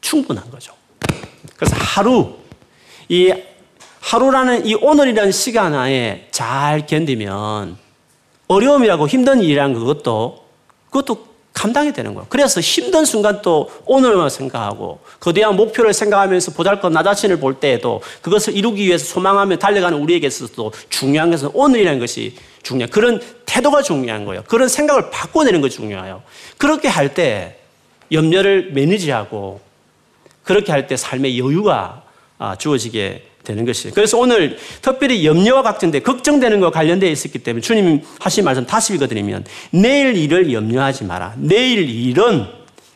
[0.01, 0.73] 충분한 거죠.
[1.57, 2.35] 그래서 하루,
[3.09, 3.33] 이
[4.01, 7.77] 하루라는 이 오늘이라는 시간 안에 잘 견디면
[8.49, 10.45] 어려움이라고 힘든 일이라는 그것도
[10.87, 12.27] 그것도 감당이 되는 거예요.
[12.29, 18.03] 그래서 힘든 순간 또 오늘만 생각하고 거대한 그 목표를 생각하면서 보잘것 나 자신을 볼 때에도
[18.21, 23.23] 그것을 이루기 위해서 소망하며 달려가는 우리에게 있어서도 중요한 것은 오늘이라는 것이 중요한 그런
[23.57, 24.43] 태도가 중요한 거예요.
[24.47, 26.23] 그런 생각을 바꿔내는 것이 중요해요.
[26.59, 27.57] 그렇게 할 때
[28.13, 29.61] 염려를 매니지하고
[30.43, 32.03] 그렇게 할 때 삶의 여유가
[32.39, 33.95] 아, 주어지게 되는 것이에요.
[33.95, 39.47] 그래서 오늘 특별히 염려와 걱정돼 걱정되는 것 관련되어 있었기 때문에 주님 하신 말씀 다시 읽어드리면
[39.71, 41.35] 내일 일을 염려하지 마라.
[41.39, 42.47] 내일 일은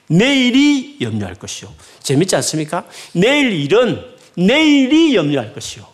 [0.09, 1.73] 내일이 염려할 것이요.
[2.03, 2.85] 재밌지 않습니까?
[3.15, 4.05] 내일 일은
[4.37, 5.87] 내일이 염려할 것이요.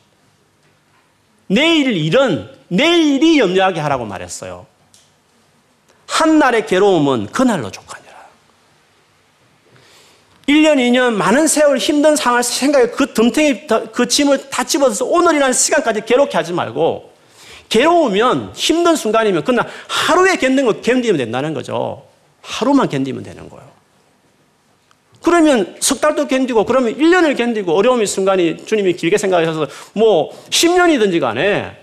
[1.48, 4.66] 내일 일은 내일이 염려하게 하라고 말했어요.
[6.06, 8.06] 한날의 괴로움은 그날로 족하니.
[10.48, 16.02] 1년, 2년, 많은 세월 힘든 상황을 생각해 그 덤탱이, 그 짐을 다 집어서 오늘이라는 시간까지
[16.06, 17.12] 괴롭게 하지 말고,
[17.68, 22.04] 괴로우면, 힘든 순간이면, 그날 하루에 견딘 거 견디면 된다는 거죠.
[22.42, 23.66] 하루만 견디면 되는 거예요.
[25.20, 31.76] 그러면 석 달도 견디고, 그러면 1년을 견디고, 어려움의 순간이 주님이 길게 생각하셔서, 뭐, 10년이든지 간에,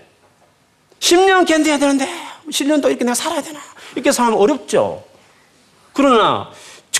[1.00, 2.08] 10년 견뎌야 되는데,
[2.50, 3.60] 10년도 이렇게 내가 살아야 되나?
[3.94, 5.04] 이렇게 살면 어렵죠.
[5.92, 6.50] 그러나,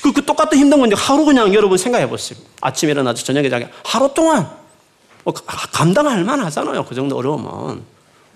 [0.02, 2.38] 그, 그 똑같은 힘든 건데 하루 그냥 여러분 생각해 보세요.
[2.60, 4.50] 아침에 일어나서 저녁에 자기 하루 동안
[5.24, 6.84] 뭐 감당할 만하잖아요.
[6.84, 7.82] 그 정도 어려우면.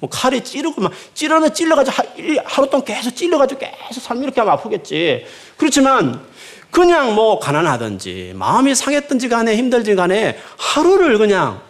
[0.01, 1.97] 뭐 칼에 찌르고 막 찌르면 찔러가지고
[2.45, 5.27] 하 루 동안 계속 찔러가지고 계속 삶 이렇게 하면 아프겠지.
[5.57, 6.25] 그렇지만
[6.71, 11.61] 그냥 뭐 가난하든지 마음이 상했든지 간에 힘들지 간에 하루를 그냥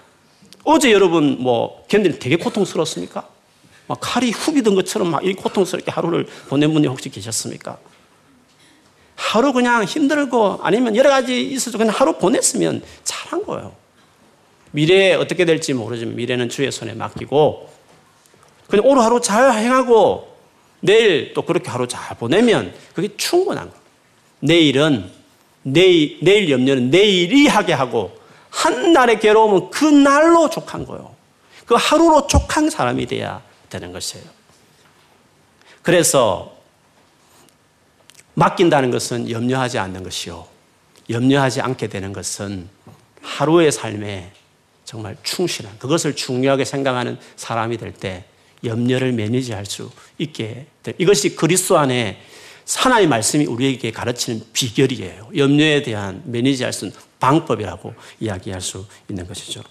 [0.65, 3.27] 어제 여러분 뭐 견디는 되게 고통스러웠습니까?
[3.89, 7.79] 막 칼이 후비던 것처럼 막 이 고통스럽게 하루를 보낸 분이 혹시 계셨습니까?
[9.17, 13.75] 하루 그냥 힘들고 아니면 여러 가지 있어서 그냥 하루 보냈으면 잘한 거예요.
[14.71, 17.69] 미래에 어떻게 될지 모르지만 미래는 주의 손에 맡기고
[18.69, 20.37] 그냥 오늘 하루 잘 행하고
[20.81, 23.83] 내일 또 그렇게 하루 잘 보내면 그게 충분한 거예요.
[24.41, 25.11] 내일은
[25.63, 28.17] 내일, 내일 염려는 내일이 하게 하고
[28.51, 31.15] 한 날의 괴로움은 그 날로 족한 거예요.
[31.67, 34.25] 그 하루로 족한 사람이 돼야 되는 것이에요.
[35.83, 36.57] 그래서
[38.35, 40.47] 맡긴다는 것은 염려하지 않는 것이요.
[41.11, 42.69] 염려하지 않게 되는 것은
[43.23, 44.33] 하루의 삶에
[44.85, 48.25] 정말 충실한 그것을 중요하게 생각하는 사람이 될 때
[48.65, 50.93] 염려를 매니지할 수 있게 돼.
[50.99, 52.21] 이것이 그리스도 안에
[52.77, 55.31] 하나의 말씀이 우리에게 가르치는 비결이에요.
[55.37, 59.63] 염려에 대한 매니지할 수 있는 방법이라고 이야기할 수 있는 것이죠.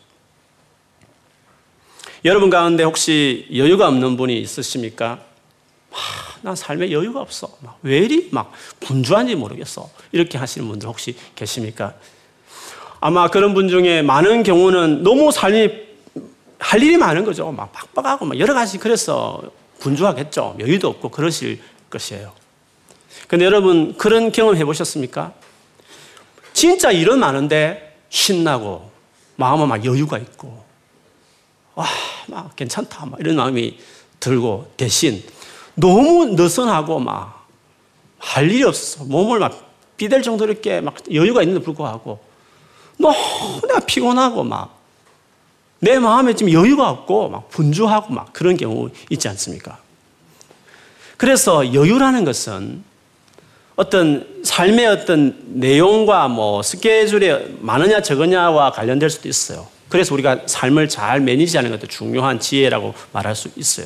[2.25, 5.19] 여러분 가운데 혹시 여유가 없는 분이 있으십니까?
[6.41, 7.49] 난 삶에 여유가 없어.
[7.62, 9.89] 막, 왜 이리 막 분주한지 모르겠어.
[10.12, 11.93] 이렇게 하시는 분들 혹시 계십니까?
[12.99, 15.88] 아마 그런 분 중에 많은 경우는 너무 삶이
[16.60, 17.51] 할 일이 많은 거죠.
[17.51, 19.41] 막 빡빡하고 막 여러 가지 그래서
[19.80, 20.58] 분주하겠죠.
[20.60, 22.34] 여유도 없고 그러실 것이에요.
[23.27, 25.34] 근데 여러분 그런 경험 해보셨습니까?
[26.53, 28.89] 진짜 일은 많은데 신나고
[29.36, 30.66] 마음은 막 여유가 있고
[31.78, 31.86] 와,
[32.28, 33.06] 막 괜찮다.
[33.06, 33.78] 막 이런 마음이
[34.20, 35.24] 들고 대신
[35.76, 37.38] 너무 느슨하고 막
[38.20, 39.04] 할 일이 없어.
[39.04, 42.20] 몸을 막 비댈 정도로 이렇게 막 여유가 있는데 불구하고
[42.98, 43.16] 너무
[43.68, 44.78] 내가 피곤하고 막
[45.80, 49.78] 내 마음에 지금 여유가 없고 막 분주하고 막 그런 경우 있지 않습니까?
[51.18, 52.84] 그래서 여유라는 것은
[53.76, 59.68] 어떤 삶의 어떤 내용과 뭐 스케줄이 많으냐 적으냐와 관련될 수도 있어요.
[59.89, 63.86] 그래서 우리가 삶을 잘 매니지하는 것도 중요한 지혜라고 말할 수 있어요.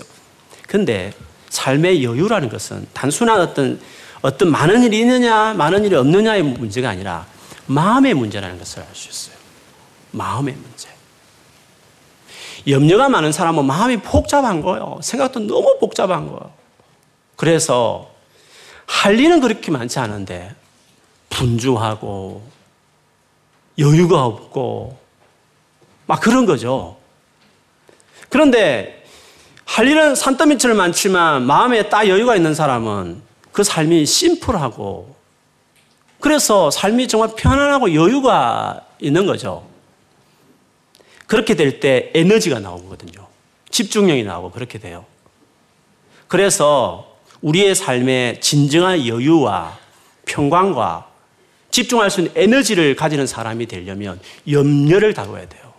[0.67, 1.13] 근데
[1.49, 3.79] 삶의 여유라는 것은 단순한 어떤
[4.21, 7.25] 어떤 많은 일이 있느냐, 많은 일이 없느냐의 문제가 아니라
[7.65, 9.35] 마음의 문제라는 것을 알 수 있어요.
[10.11, 10.89] 마음의 문제.
[12.67, 14.99] 염려가 많은 사람은 마음이 복잡한 거예요.
[15.01, 16.51] 생각도 너무 복잡한 거예요.
[17.35, 18.11] 그래서
[18.85, 20.53] 할 일은 그렇게 많지 않은데
[21.31, 22.47] 분주하고
[23.79, 25.00] 여유가 없고
[26.11, 26.97] 막 그런 거죠.
[28.27, 29.05] 그런데
[29.63, 33.21] 할 일은 산더미처럼 많지만 마음에 딱 여유가 있는 사람은
[33.53, 35.15] 그 삶이 심플하고
[36.19, 39.65] 그래서 삶이 정말 편안하고 여유가 있는 거죠.
[41.27, 43.25] 그렇게 될 때 에너지가 나오거든요.
[43.69, 45.05] 집중력이 나오고 그렇게 돼요.
[46.27, 49.77] 그래서 우리의 삶에 진정한 여유와
[50.25, 51.07] 평강과
[51.69, 54.19] 집중할 수 있는 에너지를 가지는 사람이 되려면
[54.49, 55.70] 염려를 다뤄야 돼요.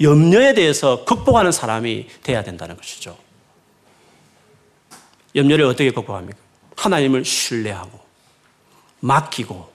[0.00, 3.16] 염려에 대해서 극복하는 사람이 돼야 된다는 것이죠.
[5.34, 6.38] 염려를 어떻게 극복합니까?
[6.76, 7.98] 하나님을 신뢰하고
[9.00, 9.68] 맡기고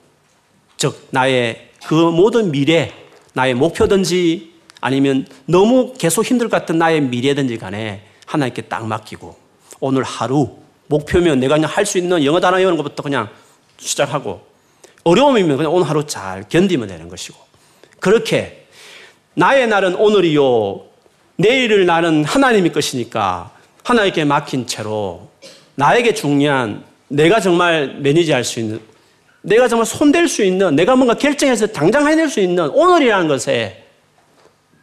[0.76, 2.92] 즉 나의 그 모든 미래
[3.32, 9.36] 나의 목표든지 아니면 너무 계속 힘들 것 같은 나의 미래든지 간에 하나님께 딱 맡기고
[9.80, 10.56] 오늘 하루
[10.86, 13.28] 목표면 내가 그냥 할 수 있는 영어 단어 외우는 것부터 그냥
[13.78, 14.44] 시작하고
[15.04, 17.38] 어려움이면 그냥 오늘 하루 잘 견디면 되는 것이고
[17.98, 18.59] 그렇게
[19.34, 20.86] 나의 날은 오늘이요
[21.36, 23.52] 내일을 나는 하나님의 것이니까
[23.84, 25.28] 하나님께 맡긴 채로
[25.74, 28.80] 나에게 중요한 내가 정말 매니지할 수 있는
[29.42, 33.84] 내가 정말 손댈 수 있는 내가 뭔가 결정해서 당장 해낼 수 있는 오늘이라는 것에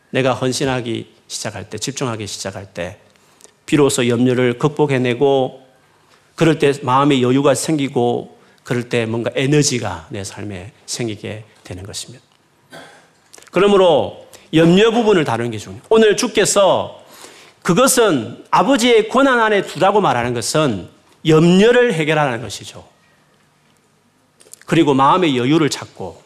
[0.10, 2.98] 내가 헌신하기 시작할 때 집중하기 시작할 때
[3.66, 5.62] 비로소 염려를 극복해내고
[6.36, 12.24] 그럴 때 마음의 여유가 생기고 그럴 때 뭔가 에너지가 내 삶에 생기게 되는 것입니다.
[13.52, 15.84] 그러므로 염려 부분을 다루는 게 중요해요.
[15.90, 17.04] 오늘 주께서
[17.62, 20.88] 그것은 아버지의 권한 안에 두라고 말하는 것은
[21.26, 22.88] 염려를 해결하는 것이죠.
[24.66, 26.22] 그리고 마음의 여유를 찾고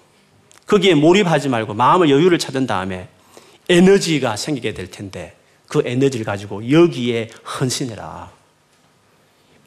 [0.67, 3.09] 거기에 몰입하지 말고 마음의 여유를 찾은 다음에
[3.69, 5.35] 에너지가 생기게 될 텐데
[5.67, 7.29] 그 에너지를 가지고 여기에
[7.59, 8.31] 헌신해라.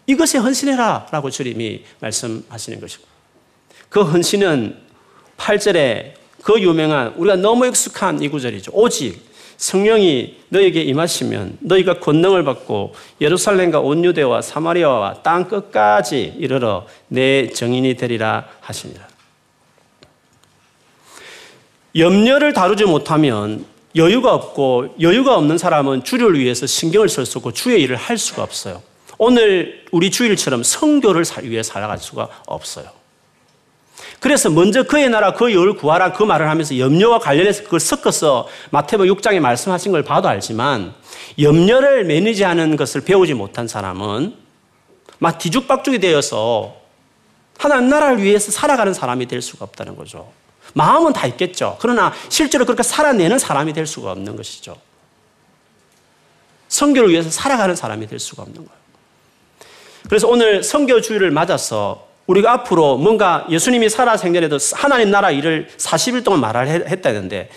[0.06, 1.08] 이것에 헌신해라.
[1.10, 3.04] 라고 주님이 말씀하시는 것이고.
[3.88, 4.78] 그 헌신은
[5.36, 8.70] 8절에 그 유명한 우리가 너무 익숙한 이 구절이죠.
[8.74, 9.18] 오직
[9.56, 17.94] 성령이 너에게 임하시면 너희가 권능을 받고 예루살렘과 온 유대와 사마리아와 땅 끝까지 이르러 내 정인이
[17.96, 19.08] 되리라 하시니라.
[21.96, 23.64] 염려를 다루지 못하면
[23.96, 28.42] 여유가 없고 여유가 없는 사람은 주를 위해서 신경을 쓸 수 없고 주의 일을 할 수가
[28.42, 28.82] 없어요.
[29.16, 33.03] 오늘 우리 주일처럼 성교를 위해 살아갈 수가 없어요.
[34.20, 39.06] 그래서 먼저 그의 나라 그 여를 구하라 그 말을 하면서 염려와 관련해서 그걸 섞어서 마태복
[39.06, 40.94] 6장에 말씀하신 걸 봐도 알지만
[41.38, 44.34] 염려를 매니지하는 것을 배우지 못한 사람은
[45.18, 46.76] 막 뒤죽박죽이 되어서
[47.58, 50.32] 하나님 나라를 위해서 살아가는 사람이 될 수가 없다는 거죠.
[50.74, 51.76] 마음은 다 있겠죠.
[51.80, 54.76] 그러나 실제로 그렇게 살아내는 사람이 될 수가 없는 것이죠.
[56.68, 58.84] 성교를 위해서 살아가는 사람이 될 수가 없는 거예요.
[60.08, 66.40] 그래서 오늘 성교주의를 맞아서 우리가 앞으로 뭔가 예수님이 살아 생전에도 하나님 나라 일을 40일 동안
[66.40, 67.50] 말을 했다는데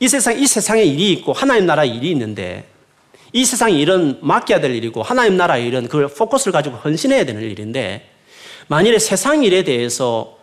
[0.00, 2.66] 이 세상, 이 세상에 일이 있고 하나님 나라 일이 있는데
[3.32, 8.08] 이 세상 일은 맡겨야 될 일이고 하나님 나라 일은 그걸 포커스를 가지고 헌신해야 되는 일인데
[8.68, 10.38] 만일에 세상 일에 대해서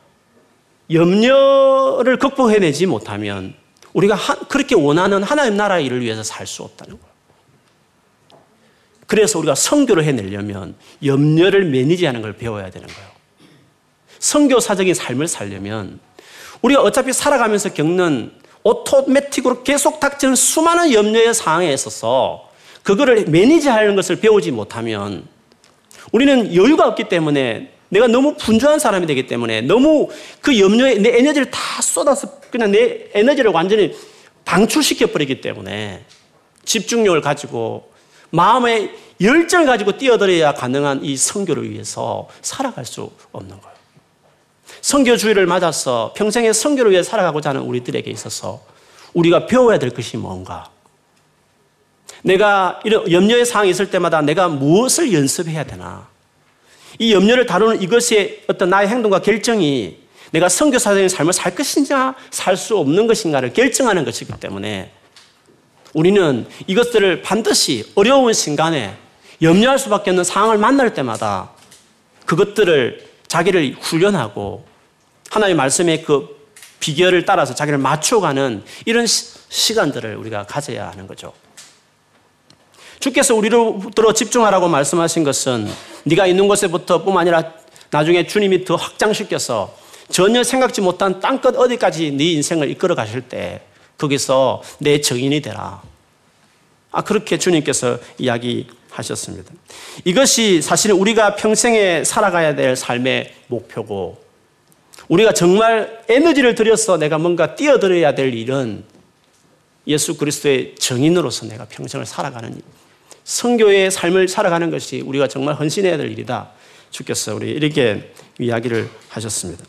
[0.91, 3.53] 염려를 극복해내지 못하면
[3.93, 4.17] 우리가
[4.49, 7.09] 그렇게 원하는 하나님 나라 일을 위해서 살 수 없다는 거예요.
[9.07, 13.18] 그래서 우리가 성교를 해내려면 염려를 매니지하는 걸 배워야 되는 거예요.
[14.19, 15.99] 성교사적인 삶을 살려면
[16.61, 18.31] 우리가 어차피 살아가면서 겪는
[18.63, 22.49] 오토매틱으로 계속 닥치는 수많은 염려의 상황에 있어서
[22.83, 25.27] 그거를 매니지하는 것을 배우지 못하면
[26.11, 30.09] 우리는 여유가 없기 때문에 내가 너무 분주한 사람이 되기 때문에 너무
[30.41, 33.95] 그 염려에 내 에너지를 다 쏟아서 그냥 내 에너지를 완전히
[34.45, 36.05] 방출시켜 버리기 때문에
[36.65, 37.91] 집중력을 가지고
[38.31, 43.68] 마음의 열정을 가지고 뛰어들어야 가능한 이 성교를 위해서 살아갈 수 없는 거예요.
[44.81, 48.61] 성교주의를 맞아서 평생의 성교를 위해 살아가고자 하는 우리들에게 있어서
[49.13, 50.69] 우리가 배워야 될 것이 뭔가?
[52.23, 56.07] 내가 이런 염려의 상황이 있을 때마다 내가 무엇을 연습해야 되나?
[56.97, 59.97] 이 염려를 다루는 이것의 어떤 나의 행동과 결정이
[60.31, 64.91] 내가 성교사적인 삶을 살 것인가 살수 없는 것인가를 결정하는 것이기 때문에
[65.93, 68.95] 우리는 이것들을 반드시 어려운 순간에
[69.41, 71.51] 염려할 수밖에 없는 상황을 만날 때마다
[72.25, 74.65] 그것들을 자기를 훈련하고
[75.29, 76.39] 하나님의 말씀의 그
[76.79, 81.33] 비결을 따라서 자기를 맞춰가는 이런 시, 간들을 우리가 가져야 하는 거죠.
[82.99, 83.81] 주께서 우리로
[84.13, 85.69] 집중하라고 말씀하신 것은
[86.03, 87.53] 네가 있는 곳에부터 뿐만 아니라
[87.91, 89.73] 나중에 주님이 더 확장시켜서
[90.09, 93.61] 전혀 생각지 못한 땅끝 어디까지 네 인생을 이끌어 가실 때
[93.97, 95.81] 거기서 내 정인이 되라.
[96.91, 99.53] 아, 그렇게 주님께서 이야기하셨습니다.
[100.05, 104.28] 이것이 사실 우리가 평생에 살아가야 될 삶의 목표고
[105.09, 108.83] 우리가 정말 에너지를 들여서 내가 뭔가 뛰어들어야 될 일은
[109.87, 112.61] 예수 그리스도의 정인으로서 내가 평생을 살아가는
[113.23, 116.51] 성교의 삶을 살아가는 것이 우리가 정말 헌신해야 될 일이다.
[116.91, 119.65] 주께서 우리 이렇게 이야기를 하셨습니다.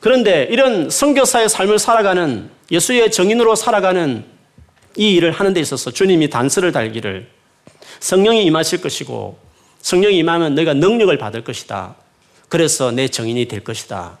[0.00, 4.24] 그런데 이런 성교사의 삶을 살아가는 예수의 정인으로 살아가는
[4.96, 7.28] 이 일을 하는 데 있어서 주님이 단서를 달기를
[8.00, 9.38] 성령이 임하실 것이고
[9.80, 11.96] 성령이 임하면 너희가 능력을 받을 것이다.
[12.48, 14.18] 그래서 내 정인이 될 것이다.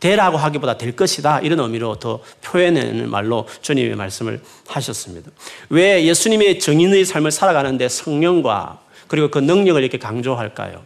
[0.00, 1.40] 되라고 하기보다 될 것이다.
[1.40, 5.30] 이런 의미로 더 표현하는 말로 주님의 말씀을 하셨습니다.
[5.70, 10.84] 왜 예수님의 정인의 삶을 살아가는데 성령과 그리고 그 능력을 이렇게 강조할까요?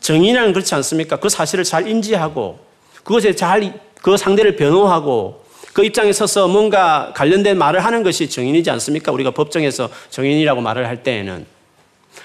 [0.00, 1.16] 정인이라는 그렇지 않습니까?
[1.16, 2.58] 그 사실을 잘 인지하고
[3.04, 9.10] 그것에 잘 그 상대를 변호하고 그 입장에 서서 뭔가 관련된 말을 하는 것이 정인이지 않습니까?
[9.12, 11.46] 우리가 법정에서 정인이라고 말을 할 때에는.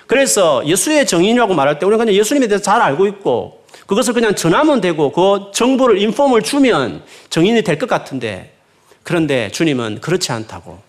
[0.07, 4.81] 그래서 예수의 정인이라고 말할 때 우리가 그냥 예수님에 대해서 잘 알고 있고 그것을 그냥 전하면
[4.81, 8.53] 되고 그 정보를 인폼을 주면 정인이 될 것 같은데
[9.03, 10.79] 그런데 주님은 그렇지 않다고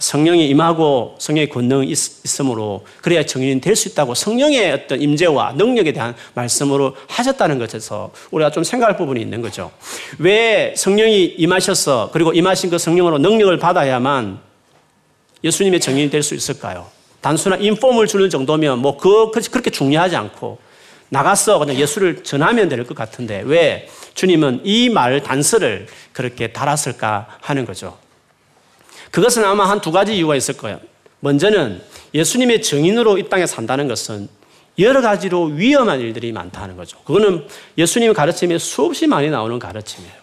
[0.00, 5.92] 성령이 임하고 성령의 권능이 있, 으므로 그래야 정인이 될 수 있다고 성령의 어떤 임재와 능력에
[5.92, 9.70] 대한 말씀으로 하셨다는 것에서 우리가 좀 생각할 부분이 있는 거죠.
[10.18, 14.40] 왜 성령이 임하셔서 그리고 임하신 그 성령으로 능력을 받아야만
[15.44, 16.86] 예수님의 정인이 될 수 있을까요?
[17.20, 20.58] 단순한 인폼을 주는 정도면 뭐 그, 그렇게 중요하지 않고
[21.10, 27.64] 나가서 그냥 예수를 전하면 될 것 같은데 왜 주님은 이 말 단서를 그렇게 달았을까 하는
[27.66, 27.98] 거죠.
[29.10, 30.80] 그것은 아마 한 두 가지 이유가 있을 거예요.
[31.20, 31.82] 먼저는
[32.14, 34.28] 예수님의 증인으로 이 땅에 산다는 것은
[34.78, 36.98] 여러 가지로 위험한 일들이 많다는 거죠.
[37.04, 37.44] 그거는
[37.76, 40.14] 예수님의 가르침에 수없이 많이 나오는 가르침이에요.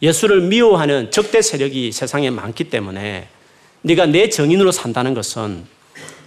[0.00, 3.28] 예수를 미워하는 적대 세력이 세상에 많기 때문에
[3.82, 5.66] 네가 내 정인으로 산다는 것은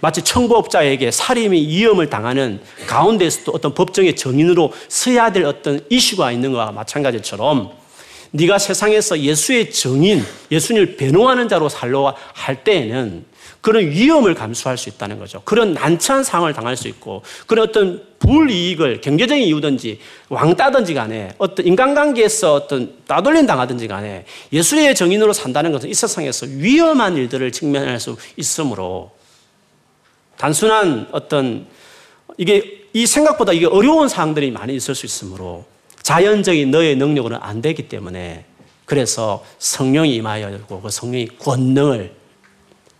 [0.00, 6.72] 마치 청부업자에게 살인의 위험을 당하는 가운데서도 어떤 법정의 정인으로 서야 될 어떤 이슈가 있는 것과
[6.72, 7.70] 마찬가지처럼
[8.32, 13.24] 네가 세상에서 예수의 정인, 예수님을 변호하는 자로 살려 할 때에는
[13.60, 15.40] 그런 위험을 감수할 수 있다는 거죠.
[15.44, 22.54] 그런 난처한 상황을 당할 수 있고 그런 어떤 불이익을 경제적인 이유든지 왕따든지 간에 어떤 인간관계에서
[22.54, 29.12] 어떤 따돌림 당하든지 간에 예수의 정인으로 산다는 것은 이 세상에서 위험한 일들을 직면할 수 있으므로
[30.42, 31.68] 단순한 어떤
[32.36, 35.64] 이게 이 생각보다 이게 어려운 사항들이 많이 있을 수 있으므로
[36.02, 38.44] 자연적인 너의 능력으로는 안 되기 때문에
[38.84, 42.12] 그래서 성령이 임하여고 그 성령이 권능을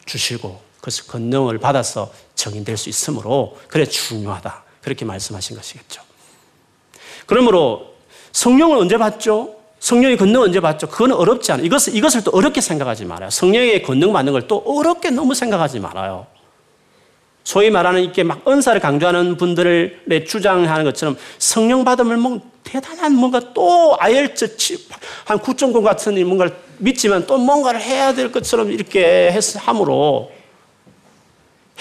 [0.07, 4.63] 주시고 그 권능을 받아서 정인될 수 있으므로 그래 중요하다.
[4.81, 6.01] 그렇게 말씀하신 것이겠죠.
[7.27, 7.97] 그러므로
[8.31, 9.57] 성령을 언제 받죠?
[9.81, 10.89] 성령의 권능 언제 받죠?
[10.89, 11.67] 그건 어렵지 않아요.
[11.67, 13.31] 이것을, 이것을 또 어렵게 생각하지 말아요.
[13.31, 16.29] 성령의 권능 받는 걸 또 어렵게 너무 생각하지 말아요.
[17.45, 23.97] 소위 말하는 이렇게 막 은사를 강조하는 분들의 주장하는 것처럼 성령 받음을 뭐 대단한 뭔가 또
[23.99, 24.47] 아열처
[25.27, 30.33] 한9.9 같은 뭔가를 믿지만 또 뭔가를 해야 될 것처럼 이렇게 해서 함으로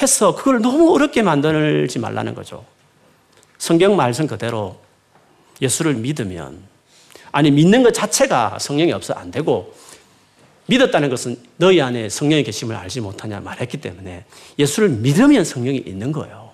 [0.02, 2.66] 해서 그걸 너무 어렵게 만들지 말라는 거죠.
[3.58, 4.78] 성경 말씀 그대로
[5.62, 6.64] 예수를 믿으면
[7.32, 9.74] 아니 믿는 것 자체가 성령이 없어 안 되고
[10.72, 14.24] 믿었다는 것은 너희 안에 성령의 계심을 알지 못하냐 말했기 때문에
[14.58, 16.52] 예수를 믿으면 성령이 있는 거예요.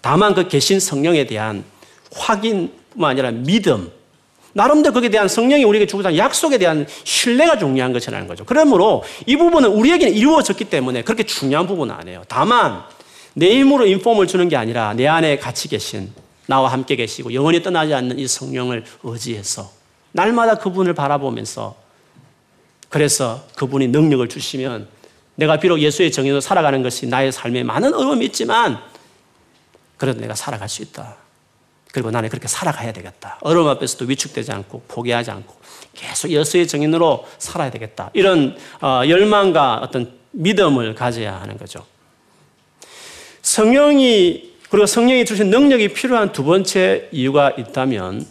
[0.00, 1.62] 다만 그 계신 성령에 대한
[2.12, 3.90] 확인뿐만 아니라 믿음,
[4.54, 8.44] 나름대로 거기에 대한 성령이 우리에게 주고자 약속에 대한 신뢰가 중요한 것이라는 거죠.
[8.44, 12.22] 그러므로 이 부분은 우리에게는 이루어졌기 때문에 그렇게 중요한 부분은 아니에요.
[12.28, 12.82] 다만
[13.34, 16.10] 내 힘으로 인폼을 주는 게 아니라 내 안에 같이 계신
[16.46, 19.70] 나와 함께 계시고 영원히 떠나지 않는 이 성령을 의지해서
[20.12, 21.83] 날마다 그분을 바라보면서
[22.94, 24.86] 그래서 그분이 능력을 주시면
[25.34, 28.78] 내가 비록 예수의 정의로 살아가는 것이 나의 삶에 많은 어려움이 있지만
[29.96, 31.16] 그래도 내가 살아갈 수 있다.
[31.90, 33.38] 그리고 나는 그렇게 살아가야 되겠다.
[33.40, 35.56] 어려움 앞에서도 위축되지 않고 포기하지 않고
[35.92, 38.10] 계속 예수의 정인으로 살아야 되겠다.
[38.12, 41.84] 이런 어, 열망과 어떤 믿음을 가져야 하는 거죠.
[43.42, 48.24] 성령이 그리고 성령이 주신 능력이 필요한 두 번째 이유가 있다면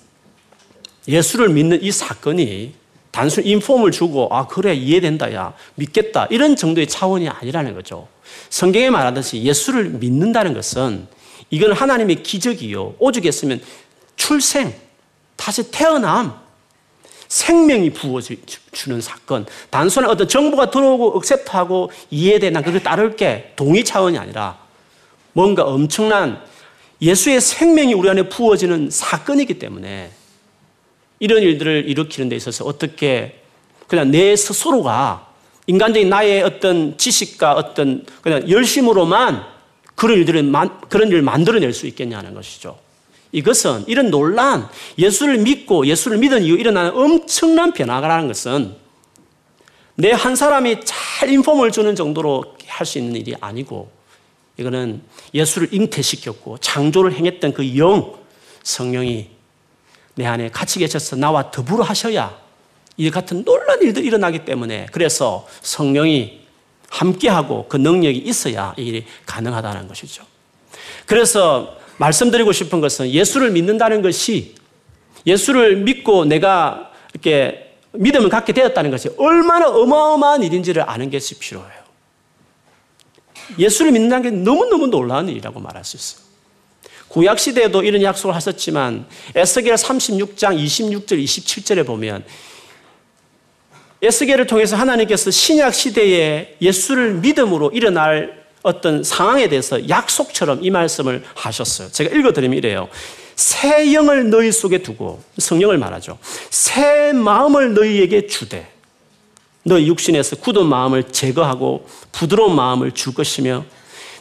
[1.06, 2.83] 예수를 믿는 이 사건이
[3.14, 8.08] 단순 인폼을 주고 아 그래 이해된다 야 믿겠다 이런 정도의 차원이 아니라는 거죠.
[8.50, 11.08] 성경에 말하듯이 예수를 믿는다는 것은
[11.52, 12.96] 이건 하나님의 기적이요.
[12.98, 13.62] 오죽했으면
[14.16, 14.74] 출생,
[15.36, 16.34] 다시 태어남,
[17.28, 19.46] 생명이 부어주는 사건.
[19.70, 24.58] 단순한 어떤 정보가 들어오고 억셉트하고 이해되나 그걸 따를게 동의 차원이 아니라
[25.34, 26.42] 뭔가 엄청난
[27.00, 30.10] 예수의 생명이 우리 안에 부어지는 사건이기 때문에
[31.24, 33.40] 이런 일들을 일으키는 데 있어서 어떻게
[33.88, 35.32] 그냥 내 스스로가
[35.68, 39.46] 인간적인 나의 어떤 지식과 어떤 그냥 열심으로만
[39.96, 40.52] 그런 일들을
[40.90, 42.78] 그런 일을 만들어낼 수 있겠냐는 것이죠.
[43.32, 44.68] 이것은 이런 논란,
[44.98, 48.76] 예수를 믿고 예수를 믿은 이후 일어나는 엄청난 변화가라는 것은
[49.96, 53.90] 내 한 사람이 잘 인폼을 주는 정도로 할 수 있는 일이 아니고
[54.58, 55.02] 이거는
[55.34, 58.14] 예수를 잉태시켰고 창조를 행했던 그 영,
[58.64, 59.33] 성령이
[60.16, 62.38] 내 안에 같이 계셔서 나와 더불어 하셔야
[62.98, 66.42] 이 같은 놀란 일들이 일어나기 때문에 그래서 성령이
[66.90, 70.24] 함께하고 그 능력이 있어야 이 일이 가능하다는 것이죠.
[71.06, 74.56] 그래서 말씀드리고 싶은 것은 예수를 믿는다는 것이
[75.26, 81.84] 예수를 믿고 내가 이렇게 믿음을 갖게 되었다는 것이 얼마나 어마어마한 일인지를 아는 것이 필요해요.
[83.58, 86.23] 예수를 믿는다는 게 너무너무 놀라운 일이라고 말할 수 있어요.
[87.14, 89.06] 구약 시대에도 이런 약속을 하셨지만
[89.36, 92.24] 에스겔 36장 26절 27절에 보면
[94.02, 101.92] 에스겔을 통해서 하나님께서 신약 시대에 예수를 믿음으로 일어날 어떤 상황에 대해서 약속처럼 이 말씀을 하셨어요.
[101.92, 102.90] 제가 읽어드리면 이래요.
[103.36, 106.18] 새 영을 너희 속에 두고 성령을 말하죠.
[106.50, 108.68] 새 마음을 너희에게 주되
[109.62, 113.66] 너희 육신에서 굳은 마음을 제거하고 부드러운 마음을 줄 것이며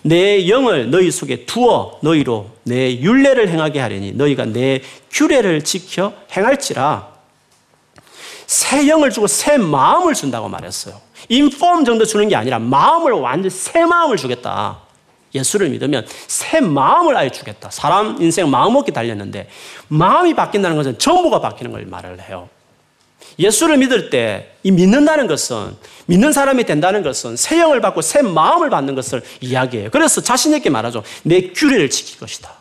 [0.02, 7.12] 내 영을 너희 속에 두어 너희로 내 윤례를 행하게 하려니 너희가 내 규례를 지켜 행할지라
[8.46, 11.00] 새 영을 주고 새 마음을 준다고 말했어요.
[11.28, 14.80] 인폼 정도 주는 게 아니라 마음을 완전 새 마음을 주겠다.
[15.34, 17.70] 예수를 믿으면 새 마음을 아예 주겠다.
[17.70, 19.48] 사람 인생 마음 먹기 달렸는데
[19.88, 22.48] 마음이 바뀐다는 것은 전부가 바뀌는 걸 말을 해요.
[23.38, 28.70] 예수를 믿을 때 이 믿는다는 것은 믿는 사람이 된다는 것은 새 영을 받고 새 마음을
[28.70, 29.90] 받는 것을 이야기해요.
[29.90, 31.02] 그래서 자신 있게 말하죠.
[31.24, 32.52] 내 규례를 지킬 것이다.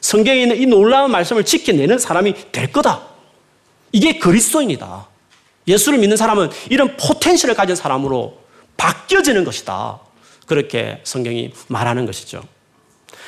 [0.00, 3.02] 성경에 있는 이 놀라운 말씀을 지켜내는 사람이 될 거다.
[3.92, 5.06] 이게 그리스도인이다.
[5.66, 8.38] 예수를 믿는 사람은 이런 포텐셜을 가진 사람으로
[8.78, 10.00] 바뀌어지는 것이다.
[10.46, 12.42] 그렇게 성경이 말하는 것이죠.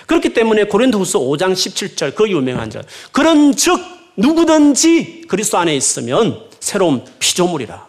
[0.07, 2.83] 그렇기 때문에 고린도후서 5장 17절 그 유명한 절.
[3.13, 3.79] 그런 즉
[4.21, 7.89] 누구든지 그리스도 안에 있으면 새로운 피조물이라.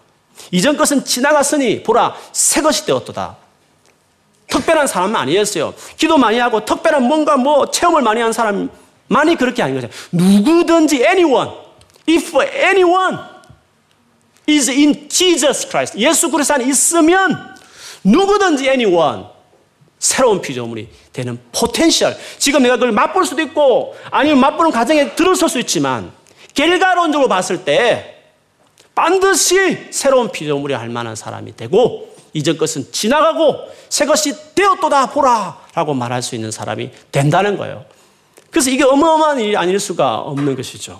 [0.51, 3.37] 이전 것은 지나갔으니 보라 새 것이 되었도다.
[4.47, 5.73] 특별한 사람은 아니었어요.
[5.97, 9.89] 기도 많이 하고 특별한 뭔가 뭐 체험을 많이 한 사람만이 그렇게 아닌 거죠.
[10.11, 11.51] 누구든지 anyone,
[12.09, 13.17] if anyone
[14.49, 17.55] is in Jesus Christ, 예수 그리스도 안에 있으면
[18.03, 19.25] 누구든지 anyone
[19.99, 22.17] 새로운 피조물이 되는 potential.
[22.39, 26.11] 지금 내가 그걸 맛볼 수도 있고 아니면 맛보는 과정에 들어설 수 있지만
[26.53, 28.17] 결과론적으로 봤을 때
[28.93, 33.57] 반드시 새로운 피조물이 할 만한 사람이 되고 이전 것은 지나가고
[33.89, 37.85] 새 것이 되었도다 보라 라고 말할 수 있는 사람이 된다는 거예요.
[38.49, 40.99] 그래서 이게 어마어마한 일이 아닐 수가 없는 것이죠.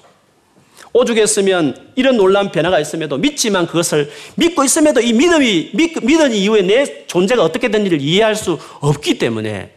[0.94, 7.08] 오죽했으면 이런 놀라운 변화가 있음에도 믿지만 그것을 믿고 있음에도 이 믿음이 믿, 믿은 이후에 내
[7.08, 9.76] 존재가 어떻게 된지를 이해할 수 없기 때문에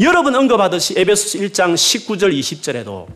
[0.00, 3.06] 여러분 언급하듯이 에베소서 1장 19절 20절에도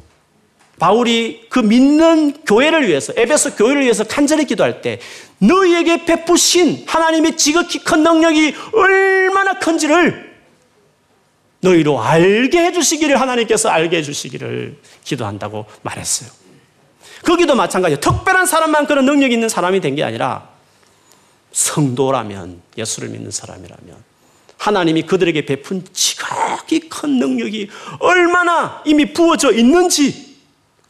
[0.78, 4.98] 바울이 그 믿는 교회를 위해서 에베소 교회를 위해서 간절히 기도할 때
[5.38, 10.34] 너희에게 베푸신 하나님의 지극히 큰 능력이 얼마나 큰지를
[11.60, 16.28] 너희로 알게 해주시기를 하나님께서 알게 해주시기를 기도한다고 말했어요.
[17.24, 18.00] 거기도 마찬가지예요.
[18.00, 20.48] 특별한 사람만 그런 능력이 있는 사람이 된 게 아니라
[21.52, 23.96] 성도라면 예수를 믿는 사람이라면
[24.58, 27.70] 하나님이 그들에게 베푼 지극히 큰 능력이
[28.00, 30.23] 얼마나 이미 부어져 있는지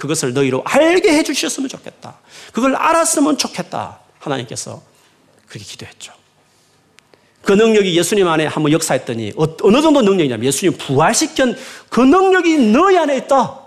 [0.04, 2.16] 그것을 너희로 알게 해주셨으면 좋겠다.
[2.52, 4.00] 그걸 알았으면 좋겠다.
[4.18, 4.82] 하나님께서
[5.48, 6.12] 그렇게 기도했죠.
[7.42, 11.56] 그 능력이 예수님 안에 한번 역사했더니 어, 어느 정도 능력이냐면 예수님 부활시킨
[11.88, 13.60] 그 능력이 너희 안에 있다.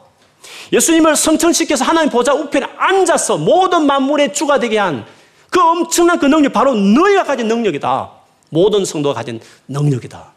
[0.72, 5.06] 예수님을 성천시켜서 하나님 보좌 우편에 앉아서 모든 만물의 주가 되게 한
[5.50, 8.12] 그 엄청난 그 능력 바로 너희가 가진 능력이다.
[8.50, 10.34] 모든 성도가 가진 능력이다.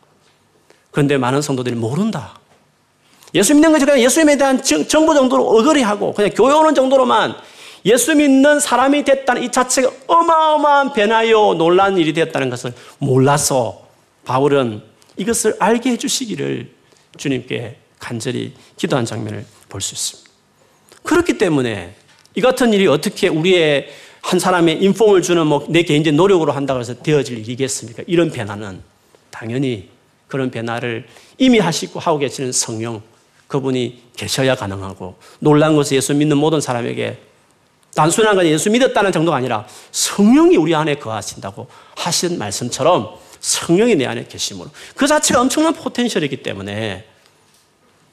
[0.91, 2.40] 그런데 많은 성도들이 모른다.
[3.35, 7.35] 예수 믿는 것이 그냥 예수님에 대한 정보 정도로 어거리하고 그냥 교회 오는 정도로만
[7.85, 13.87] 예수 믿는 사람이 됐다는 이 자체가 어마어마한 변화요 놀란 일이 되었다는 것을 몰라서
[14.25, 14.83] 바울은
[15.17, 16.71] 이것을 알게 해주시기를
[17.17, 20.31] 주님께 간절히 기도한 장면을 볼 수 있습니다.
[21.03, 21.95] 그렇기 때문에
[22.35, 23.89] 이 같은 일이 어떻게 우리의
[24.23, 28.03] 한 사람의 인폼을 주는 뭐 내 개인적인 노력으로 한다고 해서 되어질 일이겠습니까?
[28.07, 28.81] 이런 변화는
[29.31, 29.89] 당연히
[30.29, 31.07] 그런 변화를
[31.39, 33.03] 이미 하시고 하고 계시는 성령
[33.51, 37.19] 그분이 계셔야 가능하고 놀란 것은 예수 믿는 모든 사람에게
[37.97, 44.27] 단순한 건 예수 믿었다는 정도가 아니라 성령이 우리 안에 거하신다고 하신 말씀처럼 성령이 내 안에
[44.29, 44.71] 계심으로.
[44.95, 47.07] 그 자체가 엄청난 포텐셜이기 때문에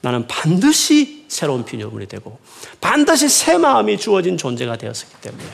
[0.02, 2.40] 나는 반드시 새로운 피조물이 되고
[2.82, 5.46] 반드시 새 마음이 주어진 존재가 되었기 때문에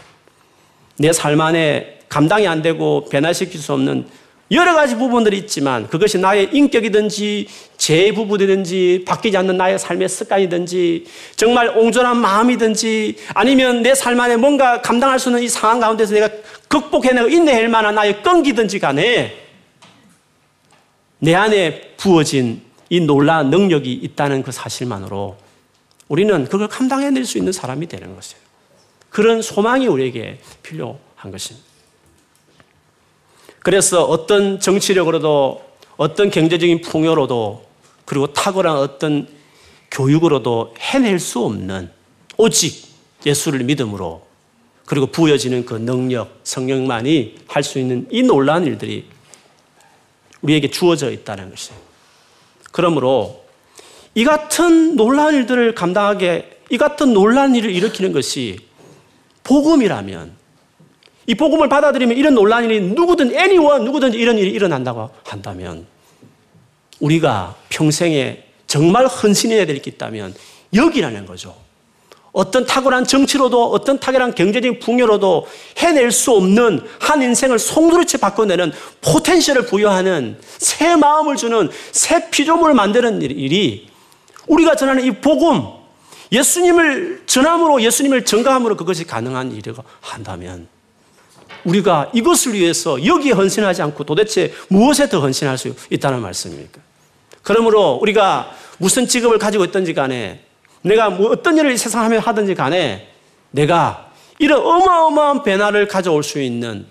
[0.97, 4.07] 내 삶 안에 감당이 안 되고 변화시킬 수 없는
[4.53, 7.47] 여러 가지 부분들이 있지만 그것이 나의 인격이든지
[7.77, 14.81] 제 부분이든지 바뀌지 않는 나의 삶의 습관이든지 정말 옹졸한 마음이든지 아니면 내 삶 안에 뭔가
[14.81, 16.29] 감당할 수 있는 이 상황 가운데서 내가
[16.67, 19.39] 극복해내고 인내할 만한 나의 끈기든지 간에
[21.19, 25.37] 내 안에 부어진 이 놀라운 능력이 있다는 그 사실만으로
[26.09, 28.41] 우리는 그걸 감당해낼 수 있는 사람이 되는 것이에요.
[29.09, 31.72] 그런 소망이 우리에게 필요한 것입니다.
[33.63, 35.63] 그래서 어떤 정치력으로도
[35.95, 37.65] 어떤 경제적인 풍요로도
[38.05, 39.27] 그리고 탁월한 어떤
[39.89, 41.89] 교육으로도 해낼 수 없는
[42.37, 42.85] 오직
[43.25, 44.25] 예수를 믿음으로
[44.85, 49.05] 그리고 부여지는 그 능력, 성령만이 할 수 있는 이 놀라운 일들이
[50.41, 51.79] 우리에게 주어져 있다는 것이에요.
[52.73, 53.45] 그러므로
[54.13, 58.57] 이 같은 놀라운 일들을 감당하게 이 같은 놀라운 일을 일으키는 것이
[59.45, 60.42] 복음이라면
[61.25, 65.87] 이 복음을 받아들이면 이런 논란 일이 누구든 anyone 누구든지 이런 일이 일어난다고 한다면
[66.99, 70.33] 우리가 평생에 정말 헌신해야 될 게 있다면
[70.73, 71.55] 여기라는 거죠.
[72.31, 75.47] 어떤 탁월한 정치로도 어떤 탁월한 경제적인 풍요로도
[75.77, 78.71] 해낼 수 없는 한 인생을 송두리째 바꿔내는
[79.01, 83.87] 포텐셜을 부여하는 새 마음을 주는 새 피조물을 만드는 일이
[84.47, 85.61] 우리가 전하는 이 복음,
[86.31, 90.67] 예수님을 전함으로 예수님을 증가함으로 그것이 가능한 일이라고 한다면
[91.65, 96.81] 우리가 이것을 위해서 여기에 헌신하지 않고 도대체 무엇에 더 헌신할 수 있다는 말씀입니까?
[97.41, 100.45] 그러므로 우리가 무슨 직업을 가지고 있든지 간에
[100.81, 103.09] 내가 뭐 어떤 일을 세상에 하든지 간에
[103.51, 106.85] 내가 이런 어마어마한 변화를 가져올 수 있는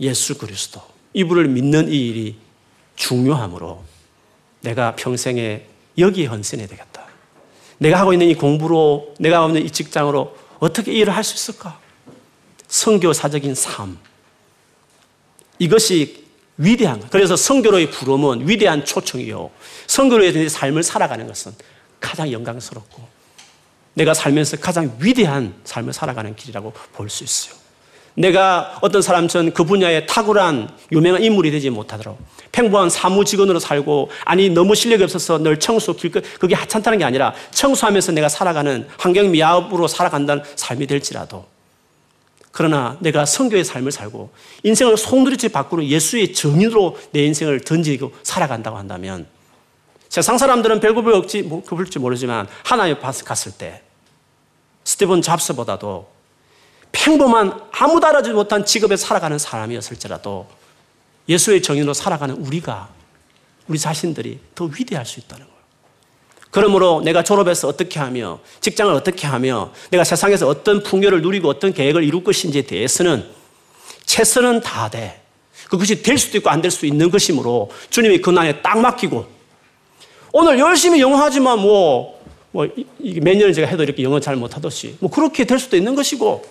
[0.00, 0.80] 예수 그리스도
[1.12, 2.36] 이분을 믿는 이 일이
[2.96, 3.82] 중요하므로
[4.60, 5.66] 내가 평생에
[5.98, 7.04] 여기에 헌신해야 되겠다.
[7.78, 11.78] 내가 하고 있는 이 공부로 내가 하고 있는 이 직장으로 어떻게 일을 할 수 있을까?
[12.70, 13.98] 성교사적인 삶.
[15.58, 16.24] 이것이
[16.56, 19.50] 위대한 그래서 성교로의 부름은 위대한 초청이요.
[19.86, 21.52] 성교로의 삶을 살아가는 것은
[22.00, 23.06] 가장 영광스럽고
[23.94, 27.60] 내가 살면서 가장 위대한 삶을 살아가는 길이라고 볼 수 있어요.
[28.14, 32.18] 내가 어떤 사람처럼 그 분야에 탁월한 유명한 인물이 되지 못하더라도
[32.52, 38.12] 평범한 사무직원으로 살고 아니 너무 실력이 없어서 늘 청소 길 그게 하찮다는 게 아니라 청소하면서
[38.12, 41.46] 내가 살아가는 환경 미합으로 살아간다는 삶이 될지라도
[42.52, 44.30] 그러나 내가 성교의 삶을 살고
[44.64, 49.26] 인생을 송두리째 바꾸는 예수의 정인으로 내 인생을 던지고 살아간다고 한다면
[50.08, 53.82] 세상 사람들은 별급을 없지, 뭐, 급을지 모르지만 하나님 갔을 때
[54.82, 56.10] 스티븐 잡스보다도
[56.90, 60.48] 평범한 아무도 알아주지 못한 직업에 살아가는 사람이었을지라도
[61.28, 62.88] 예수의 정인으로 살아가는 우리가
[63.68, 65.59] 우리 자신들이 더 위대할 수 있다는 거예요.
[66.50, 72.02] 그러므로 내가 졸업해서 어떻게 하며 직장을 어떻게 하며 내가 세상에서 어떤 풍요를 누리고 어떤 계획을
[72.04, 73.24] 이룰 것인지에 대해서는
[74.04, 75.20] 최선은 다 돼.
[75.68, 79.24] 그것이 될 수도 있고 안 될 수도 있는 것이므로 주님이 그 난에 딱 맡기고
[80.32, 82.20] 오늘 열심히 영어 하지만 뭐,
[82.50, 82.66] 뭐,
[82.98, 86.44] 몇 년을 제가 해도 이렇게 영어 잘 못하듯이 뭐 그렇게 될 수도 있는 것이고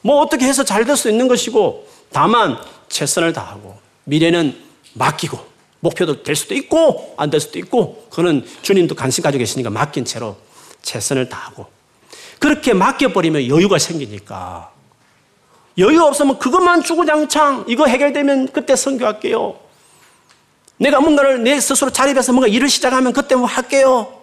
[0.00, 2.56] 뭐 어떻게 해서 잘 될 수도 있는 것이고 다만
[2.88, 4.56] 최선을 다하고 미래는
[4.94, 5.38] 맡기고
[5.82, 10.36] 목표도 될 수도 있고 안 될 수도 있고 그거는 주님도 관심 가지고 계시니까 맡긴 채로
[10.82, 11.66] 최선을 다하고
[12.38, 14.70] 그렇게 맡겨버리면 여유가 생기니까
[15.78, 19.58] 여유 없으면 그것만 주구장창 이거 해결되면 그때 선교할게요.
[20.76, 24.20] 내가 뭔가를 내 스스로 자립해서 뭔가 일을 시작하면 그때 뭐 할게요.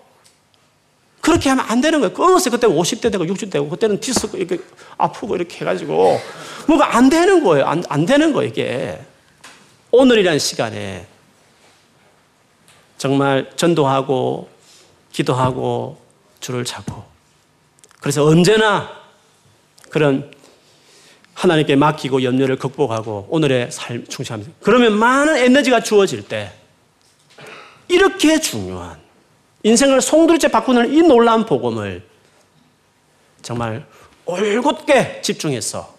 [1.21, 2.13] 그렇게 하면 안 되는 거예요.
[2.13, 2.51] 끊었어요.
[2.51, 4.59] 그때 50대 되고 60대 되고 그때는 디스크 이렇게
[4.97, 6.19] 아프고 이렇게 해가지고
[6.67, 7.65] 뭐가 안 되는 거예요.
[7.65, 8.99] 안, 안 되는 거예요, 이게.
[9.91, 11.07] 오늘이라는 시간에
[12.99, 14.49] 정말 전도하고
[15.11, 15.97] 기도하고
[16.41, 17.03] 줄을 잡고
[17.99, 18.89] 그래서 언제나
[19.89, 20.31] 그런
[21.33, 24.51] 하나님께 맡기고 염려를 극복하고 오늘의 삶 충실합니다.
[24.61, 26.51] 그러면 많은 에너지가 주어질 때
[27.87, 28.99] 이렇게 중요한
[29.63, 32.03] 인생을 송두리째 바꾸는 이 놀라운 복음을
[33.41, 33.85] 정말
[34.25, 35.95] 올곧게 집중해서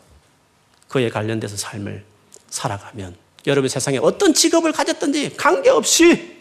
[0.88, 2.04] 그에 관련돼서 삶을
[2.50, 6.39] 살아가면 여러분 세상에 어떤 직업을 가졌든지 관계없이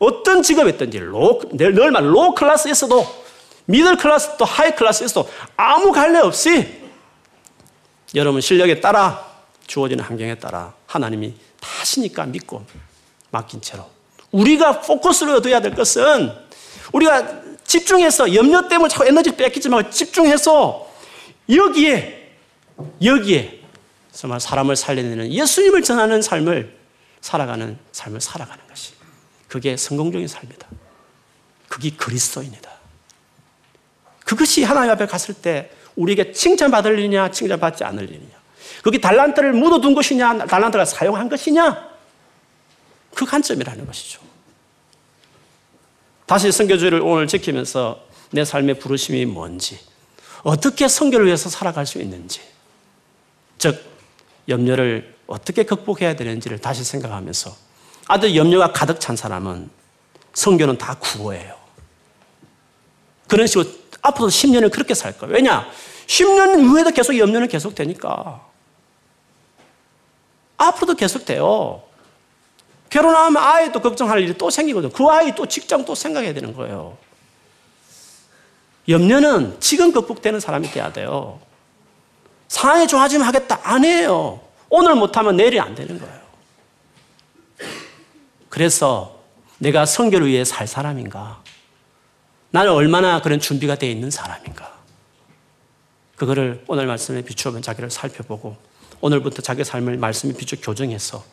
[0.00, 3.20] 어떤 직업이었든지 로, 늘 말, 로 클래스에서도
[3.66, 6.80] middle class 또 high class에서도 아무 관계 없이
[8.14, 9.24] 여러분 실력에 따라
[9.66, 12.64] 주어지는 환경에 따라 하나님이 다 쓰시니까 믿고
[13.30, 13.88] 맡긴 채로.
[14.32, 16.32] 우리가 포커스를 얻어야 될 것은
[16.92, 20.88] 우리가 집중해서 염려 때문에 자꾸 에너지 뺏기지 말고 집중해서
[21.48, 22.32] 여기에
[23.04, 23.60] 여기에
[24.12, 26.76] 정말 사람을 살려내는 예수님을 전하는 삶을
[27.20, 28.92] 살아가는 삶을 살아가는 것이
[29.50, 30.68] 그게 성공적인 삶이다.
[31.68, 32.70] 그게 그리스도인이다.
[34.24, 38.30] 그것이 하나님 앞에 갔을 때 우리에게 칭찬받을 일이냐, 칭찬받지 않을 일이냐.
[38.80, 41.90] 그게 달란트를 묻어둔 것이냐, 달란트가 사용한 것이냐.
[43.12, 44.20] 그 관점이라는 것이죠.
[46.26, 49.80] 다시 성교주의를 오늘 지키면서 내 삶의 부르심이 뭔지,
[50.44, 52.40] 어떻게 성교를 위해서 살아갈 수 있는지,
[53.58, 53.84] 즉,
[54.48, 57.69] 염려를 어떻게 극복해야 되는지를 다시 생각하면서
[58.10, 59.70] 아주 염려가 가득 찬 사람은
[60.34, 61.54] 성교는 다 구호예요.
[63.28, 63.68] 그런 식으로
[64.02, 65.32] 앞으로 10년을 그렇게 살 거예요.
[65.32, 65.70] 왜냐?
[66.08, 68.44] 10년 후에도 계속 염려는 계속 되니까.
[70.56, 71.84] 앞으로도 계속 돼요.
[72.90, 74.92] 결혼하면 아이 또 걱정할 일이 또 생기거든요.
[74.92, 76.98] 그 아이 또 직장 또 생각해야 되는 거예요.
[78.88, 81.40] 염려는 지금 극복되는 사람이 돼야 돼요.
[82.48, 83.60] 상황이 좋아지면 하겠다.
[83.62, 84.40] 안 해요.
[84.68, 86.19] 오늘 못하면 내일이 안 되는 거예요.
[88.50, 89.22] 그래서
[89.58, 91.42] 내가 성교를 위해 살 사람인가?
[92.50, 94.78] 나는 얼마나 그런 준비가 되어 있는 사람인가?
[96.16, 98.56] 그거를 오늘 말씀에 비추어 자기를 살펴보고
[99.00, 101.24] 오늘부터 자기 삶을 말씀에 비추어 교정해서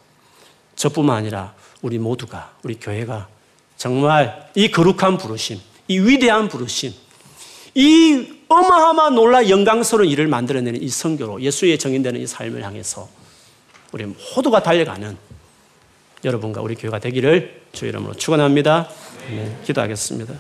[0.76, 3.28] 저뿐만 아니라 우리 모두가 우리 교회가
[3.76, 6.94] 정말 이 거룩한 부르심, 이 위대한 부르심,
[7.74, 13.10] 이 어마어마 놀라 영광스러운 일을 만들어내는 이 성교로 예수의 정인되는 이 삶을 향해서
[13.92, 15.18] 우리 모두가 달려가는
[16.24, 18.88] 여러분과 우리 교회가 되기를 주 이름으로 축원합니다.
[19.30, 20.34] 네, 기도하겠습니다.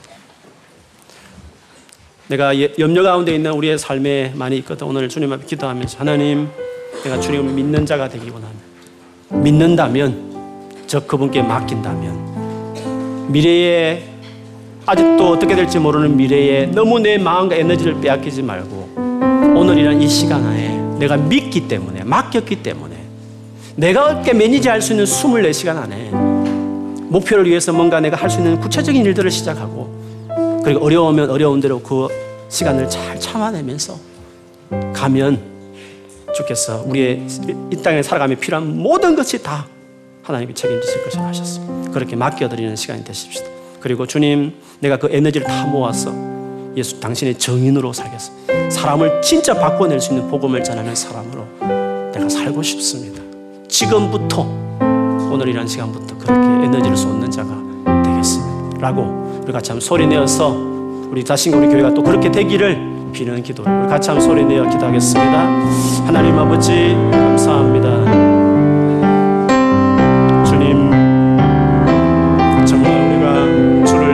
[2.28, 4.88] 내가 예, 염려 가운데 있는 우리의 삶에 많이 있거든.
[4.88, 6.50] 오늘 주님 앞에 기도하면서 하나님,
[7.04, 8.66] 내가 주님을 믿는 자가 되기 원합니다.
[9.30, 14.18] 믿는다면, 저 그분께 맡긴다면, 미래에
[14.86, 18.94] 아직도 어떻게 될지 모르는 미래에 너무 내 마음과 에너지를 빼앗기지 말고
[19.58, 22.97] 오늘이란 이 시간 안에 내가 믿기 때문에 맡겼기 때문에
[23.78, 26.10] 내가 어떻게 매니지할 수 있는 24시간 안에
[27.10, 32.08] 목표를 위해서 뭔가 내가 할 수 있는 구체적인 일들을 시작하고 그리고 어려우면 어려운 대로 그
[32.50, 33.96] 시간을 잘 참아내면서
[34.94, 35.40] 가면
[36.36, 37.22] 주께서 우리의
[37.72, 39.68] 이 땅에 살아가며 필요한 모든 것이 다
[40.24, 41.92] 하나님이 책임지실 것을 하셨습니다.
[41.92, 43.48] 그렇게 맡겨드리는 시간이 되십시다.
[43.80, 46.12] 그리고 주님, 내가 그 에너지를 다 모아서
[46.76, 48.70] 예수 당신의 정인으로 살겠습니다.
[48.72, 51.46] 사람을 진짜 바꿔낼 수 있는 복음을 전하는 사람으로
[52.14, 53.22] 내가 살고 싶습니다.
[53.78, 54.42] 지금부터
[55.32, 57.50] 오늘이라는 시간부터 그렇게 에너지를 쏟는 자가
[58.04, 58.80] 되겠습니다.
[58.80, 60.50] 라고 우리 같이 한번 소리 내어서
[61.12, 63.62] 우리 자신과 우리 교회가 또 그렇게 되기를 비는 기도.
[63.62, 65.32] 우리 같이 한번 소리 내어 기도하겠습니다.
[66.08, 68.48] 하나님 아버지 감사합니다.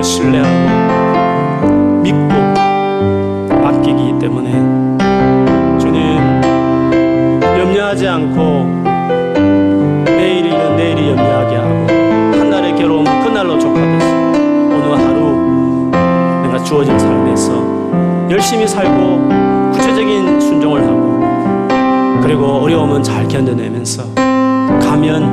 [0.04, 2.28] 신뢰하고 믿고
[3.62, 4.52] 맡기기 때문에
[5.80, 6.20] 주님
[7.58, 8.83] 염려하지 않고
[16.74, 17.54] 주어진 삶에서
[18.32, 19.30] 열심히 살고
[19.74, 24.04] 구체적인 순종을 하고 그리고 어려움은 잘 견뎌내면서
[24.82, 25.24] 가면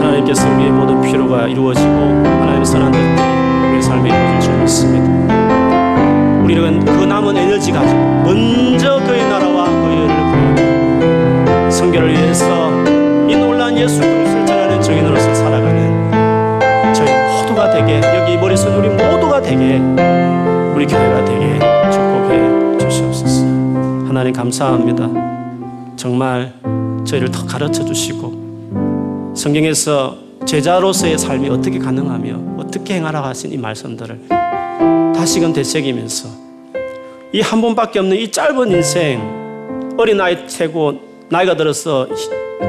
[0.00, 6.42] 하나님께서 우리의 모든 필요가 이루어지고 하나님의 선한 뜻들이 삶에 이루어질 줄 믿습니다.
[6.42, 10.16] 우리는 그 남은 에너지 가지고 먼저 그의 나라와 그의 의를
[10.56, 12.68] 구하고 성결을 위해서
[13.28, 14.21] 이 놀라운 예수
[20.82, 21.60] 우리 교회가 되게
[21.92, 23.44] 축복해 주시옵소서.
[24.08, 25.08] 하나님 감사합니다.
[25.94, 26.52] 정말
[27.04, 34.22] 저희를 더 가르쳐 주시고 성경에서 제자로서의 삶이 어떻게 가능하며 어떻게 행하라 하신 이 말씀들을
[35.14, 36.28] 다시금 되새기면서
[37.32, 42.08] 이 한 번밖에 없는 이 짧은 인생 어린 나이 채고 나이가 들어서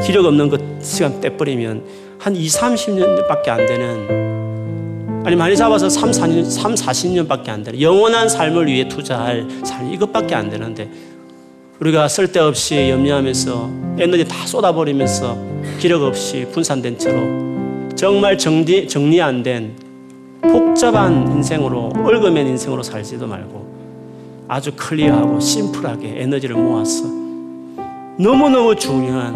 [0.06, 1.84] 기력 없는 그 시간 떼버리면
[2.20, 4.43] 한 2, 30년밖에 안 되는
[5.26, 10.36] 아니 많이 잡아서 3, 4년, 3, 40년밖에 안 되는 영원한 삶을 위해 투자할 삶 이것밖에
[10.36, 10.90] 안 되는데
[11.80, 15.38] 우리가 쓸데없이 염려하면서 에너지 다 쏟아버리면서
[15.80, 17.22] 기력 없이 분산된 채로
[17.96, 19.76] 정말 정리, 정리 안 된
[20.42, 23.66] 복잡한 인생으로 얽어맨 인생으로 살지도 말고
[24.50, 27.06] 아주 클리어하고 심플하게 에너지를 모아서
[28.20, 29.34] 너무너무 중요한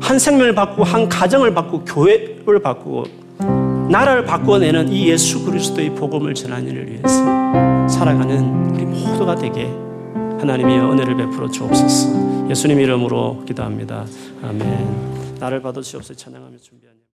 [0.00, 3.04] 한 생명을 바꾸고 한 가정을 바꾸고 교회를 바꾸고
[3.90, 9.64] 나라를 바꿔내는 이 예수 그리스도의 복음을 전하는 일을 위해서 살아가는 우리 모두가 되게
[10.38, 14.06] 하나님이 은혜를 베풀어 주옵소서 예수님 이름으로 기도합니다.
[14.42, 15.36] 아멘.
[15.40, 16.97] 나를 받으시옵소서 찬양하며 준비합니다.